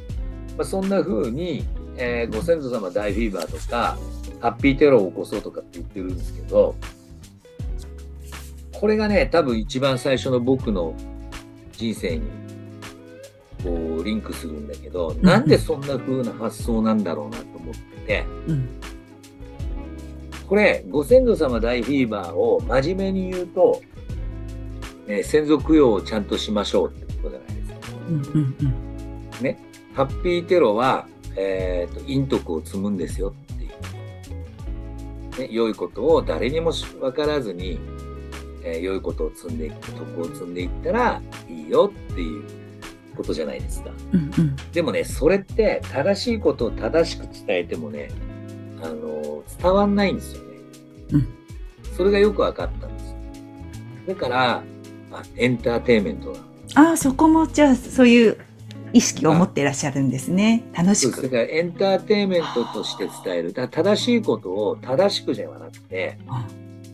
[0.58, 1.66] まあ、そんな風に、
[1.98, 3.98] えーご先祖様大フィーバーとか、
[4.42, 6.76] ハッピーテロを起こそうとかって言ってるんですけど、
[8.74, 10.94] これがね、多分一番最初の僕の
[11.72, 12.24] 人生に、
[13.64, 18.70] こう、リンクするんだけど、んなんでそんな風な発想なんだろうなと思ってて、うん
[20.48, 23.82] これ、ご先祖様大フィーバーを真面目に言うと、
[25.08, 27.98] えー先祖供養をちゃんとしましょうってことじゃないですか。
[28.08, 28.76] うんうんうん
[29.96, 33.34] ハッピーテロは、えーと陰徳を積むんですよ。
[35.38, 37.80] ね、良いことを誰にもし分からずに、
[38.64, 42.44] えー良いことを積んでいく、徳を積んでいったらいいよっていう
[43.16, 43.92] ことじゃないですか。
[44.14, 48.10] うんうんでもね、それって正しいことを正しく伝えてもね、
[48.82, 50.50] あの伝わんないんですよね。
[51.14, 51.28] うん
[51.96, 53.16] それがよく分かったんですよ。
[54.10, 54.64] だから、
[55.14, 58.38] あエンターテインメントなのああ、そこも、じゃあ、そういう
[58.96, 60.64] 意識を持っていらっしゃるんですね。
[60.74, 61.22] 楽しそうです。
[61.24, 61.32] だく。
[61.32, 63.52] からエンターテインメントとして伝える。
[63.52, 66.18] だ正しいことを正しくではなくて、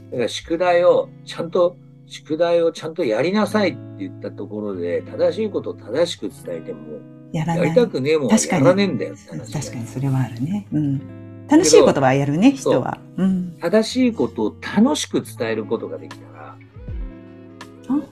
[0.10, 1.76] だから宿題をちゃんと、
[2.08, 6.80] 宿題をちゃんとやりなさいって言ったところで、正しいことを正しく伝えても、
[7.34, 7.68] やらない。
[7.68, 10.66] やりたくねえもんやらねえんだよって話確かにそれはあるね。
[10.74, 11.48] うん。
[11.48, 12.98] 楽しいことはやるね、人は。
[13.18, 13.58] うん。
[13.62, 16.58] 正しいことを楽しく伝えることができたら、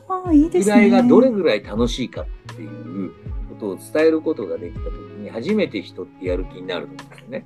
[0.09, 0.75] ああ、いいですね。
[0.75, 3.11] 宿題がどれぐらい楽しいかっていう
[3.59, 7.45] ことを伝えることができたときに、初めて人ってやる気になるんですよね。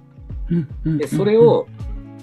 [0.52, 1.68] うんうんで、それを、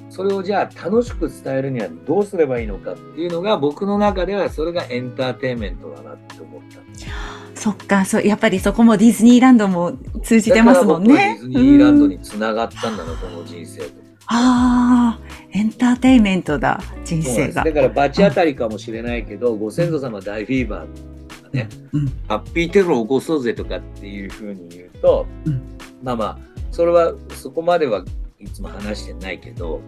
[0.09, 7.07] それをじゃあ楽しく伝えるにはどうすればいいのかっていうのが僕の中ではそれがエンターテインメントだなって思ったんです。
[7.55, 11.15] そっか、そう、やっぱりそこもディズニーランドも通じてますもんね。
[11.15, 14.11] だから僕はディズニーランドうんにつながったんだな、この人生と。
[14.33, 15.21] ああ、
[15.53, 17.73] エンターテインメントだ、人生がだ。
[17.73, 21.10] から罰当たりかもしれないけど、ご先祖様大フィーバー
[21.53, 22.07] ね、うん。
[22.29, 25.63] ハッピーテロを起こそうぜとかっていうふうに言うと、うん
[26.03, 26.39] まあまあ、
[26.71, 28.05] それはそこまでは
[28.39, 29.81] いつも話してないけど、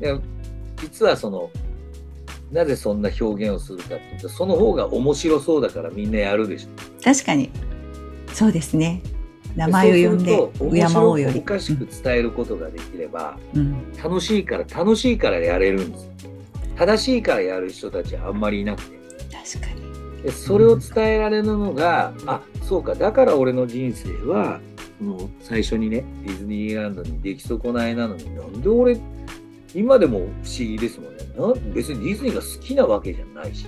[0.00, 0.18] で
[0.80, 1.50] 実はその、
[2.50, 7.02] なぜそんな表現をするかっていうと、その方が面白そうだからみんなやるでしょ。
[7.02, 7.50] 確かに。
[8.32, 9.02] そうですね。
[9.56, 10.36] 名前を呼んで
[10.70, 11.42] 敬おうよりお。
[11.42, 13.92] かしく伝えることができれば、うん。
[14.02, 16.12] 楽しいから、楽しいからやれるんですよ。
[16.76, 18.98] 正しいからやる人たちはあんまりいなくて。
[19.30, 19.87] 確かに。
[20.30, 24.60] それを伝えられるのが、あそうかだから俺の人生は
[24.98, 28.98] その最初にねディズニーランドに出来損ないなのになんで俺
[29.74, 31.24] 今でも不思議ですもんね。
[31.36, 33.66] な別にディズニーが好きなわけじゃないし。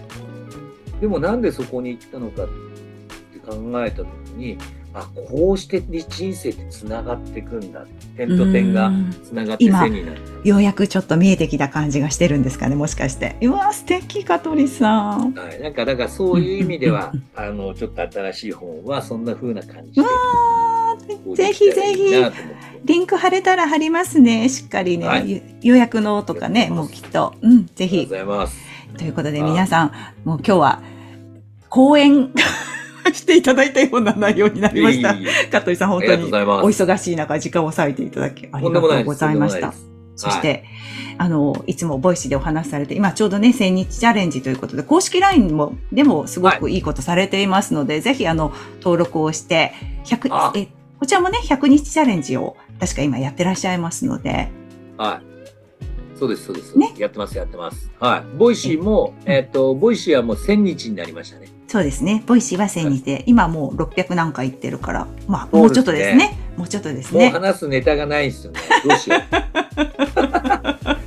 [1.00, 2.46] でもなんでそこに行ったのかっ
[3.32, 4.58] て考えた時に
[4.92, 7.84] あこうして人生ってつながっていくんだ
[8.16, 13.36] 点と点がうんつながって今線になるようやくちょっと見えてきた感じがしてるんですかね、もしかして。
[13.42, 15.34] うわ、素敵、香取さん。
[15.34, 22.14] はい、なんかだからそういう意味ではうんあのちょっと新しい本はそんな風な感じでぜひぜひ
[22.84, 25.06] リンク貼れたら貼りますね、しっかりね。
[25.06, 27.34] はいゆ予約のとかね、もうきっと。
[27.42, 27.96] うん、ぜありひ。
[27.96, 28.58] がとうございます。
[28.98, 29.92] ということではい皆さん、
[30.24, 30.82] もう今日は
[31.68, 32.32] 講演
[33.12, 35.12] していただいたような内容になりました。
[35.12, 36.24] いえいえいえ香取さん、本当に。
[36.24, 39.72] お忙しい中、時間を割いていただきありがとうございました
[40.16, 40.64] そして、
[41.16, 49.72] あの、いつも Voicy でお話しされて、今ちょうどね、1000日チャレンジということで、公式 LINE も、でもすごくいいことされていますので、ぜひあの、登録をして、
[50.04, 54.50] 100あ、え、こちらもね、100日チャレンジを、確か今やってらっしゃいますので、
[54.98, 56.18] はい。
[56.18, 56.78] そうです、そうです。
[56.78, 57.90] ねやってます、やってます。
[57.98, 58.36] はい。
[58.36, 61.48] Voicy も、えっ、と、 Voicy はもう1000日になりましたね。
[61.70, 66.36] そうですね、 Voicy は1000日で、今もう600何回いってるから、まあ、もうちょっとですね。
[66.56, 67.30] もうちょっとですもうね。
[67.30, 68.60] 話すネタがないんですよね。
[68.88, 69.16] どうしよ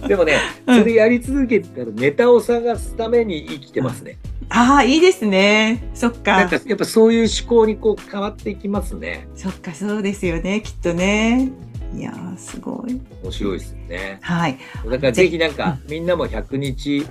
[0.04, 0.08] う。
[0.08, 4.18] でもね、うんそれやり続けたらネタを探すために生きてますね。
[4.48, 5.84] ああ、いいですね。
[5.94, 6.38] そっか。
[6.38, 9.28] なんかやっぱそういう思考にこう変わっていきますね。
[9.36, 11.52] そっか、そうですよね、きっとね。
[11.94, 13.02] いやー、すごい。
[13.22, 14.20] 面白いですよね。
[14.22, 14.58] はい。
[14.90, 17.06] だからぜひなんか、みんなも100日、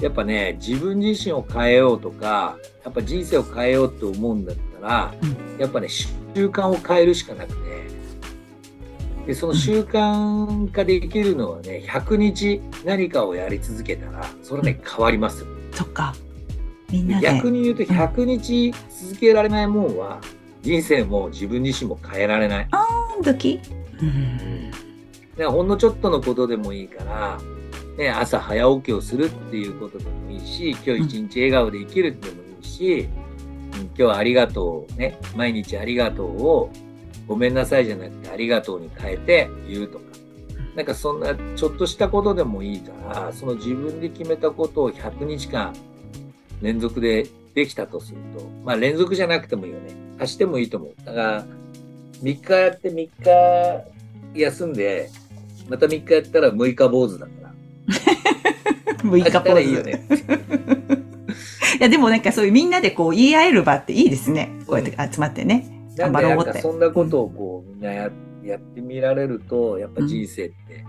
[0.00, 5.14] やっぱね、自分自身を変えようとか、やっぱ人生を変えようと思うんだったら、
[5.58, 7.58] うやっぱね、習慣を変えるしかなくて、
[9.26, 15.48] で、その習慣化できるのはね、100日何かをやり続けたら、それはね、変わりますよ。
[15.72, 16.14] そっか。
[16.90, 17.26] みんなで。
[17.26, 20.20] 逆に言うと、100日続けられないもんは、
[20.62, 22.68] 人生も自分自身も変えられない。
[23.22, 23.60] 時
[24.00, 24.70] うん。
[25.36, 27.38] ね、ほんのちょっとのことでもいいから、
[27.98, 33.28] ね、朝早起きをするっていうことでもいいし、今日一日笑顔で生きるでもいいし、うん
[33.78, 36.70] 今日はありがとうね、毎日ありがとうを、
[37.26, 40.04] ごめんなさいじゃなくてありがとうに変えて言うとか。
[40.76, 45.74] なんかそんなちょっとしたことでもいいから、その自分で決めたことを100日間
[46.62, 49.96] 連続でできたとすると、まあ連続じゃなくてもいいよね。
[50.20, 50.94] 足してもいいと思う。
[51.04, 51.46] だから、
[52.22, 55.10] 3日やって3日休んで、
[55.68, 57.26] また3日やったら6日坊主だ。
[58.98, 59.48] 6日ポーズ。
[59.54, 60.06] らいいよね。
[61.78, 64.50] いや、でもなんかそういうみんなでこう言い合える場っていいですね。
[64.66, 65.66] こうやって集まってね。
[65.96, 68.10] 頑張ろうってんかそんなことをこうみんなや
[68.44, 70.84] やってみられると、やっぱ人生って、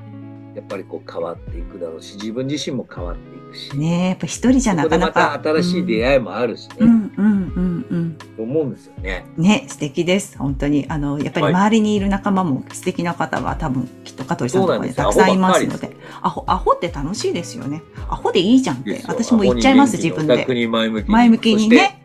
[0.56, 5.40] やっぱりこう変わっていくだろうし、自分自身も変わっていくし、ねえ、やっぱ一人じゃなかなそこでまか。
[5.40, 9.26] た新しい出会いもあるしね、うんうんうんうんと思うんですよね。
[9.38, 9.44] うん。
[9.44, 10.38] ね、素敵です。
[10.38, 10.86] 本当に。
[10.90, 15.96] あの、やっぱりはい周りにいる仲間も素敵な方が多分きっと香取さんとかでたくさんいますので。
[16.22, 17.82] アホ、アホって楽しいですよね。
[18.10, 19.02] アホでいいじゃんって。
[19.08, 20.46] 私も言っちゃいます、自分で。
[20.54, 21.12] に前向きに。
[21.12, 22.04] 前向きにね。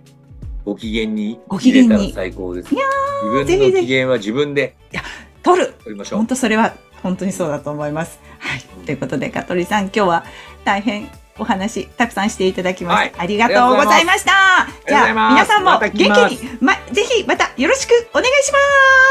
[0.65, 1.41] ご機嫌に。
[1.47, 2.75] ご機嫌に最高です。
[2.75, 2.85] いや
[3.45, 4.77] 自分の機嫌は自分で
[5.43, 6.27] 取る取りましょう本。
[6.29, 6.75] 当それは
[7.05, 8.19] 本当にそうだと思います。
[8.39, 8.63] はい。
[8.85, 10.25] ということで、香取さん、今日は
[10.65, 14.33] 大変お話たくさんしていただきまして、はいありがとうございました。
[14.89, 18.59] じゃあ、皆さんも元気に、ま、ぜひまたよろしくお願いしま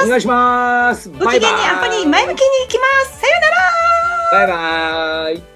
[0.06, 1.04] お願いします。
[1.04, 1.10] す。
[1.10, 3.20] ご機嫌にアップに前向きにいきます。
[3.22, 3.42] さよう
[4.32, 5.53] ならバイバイ。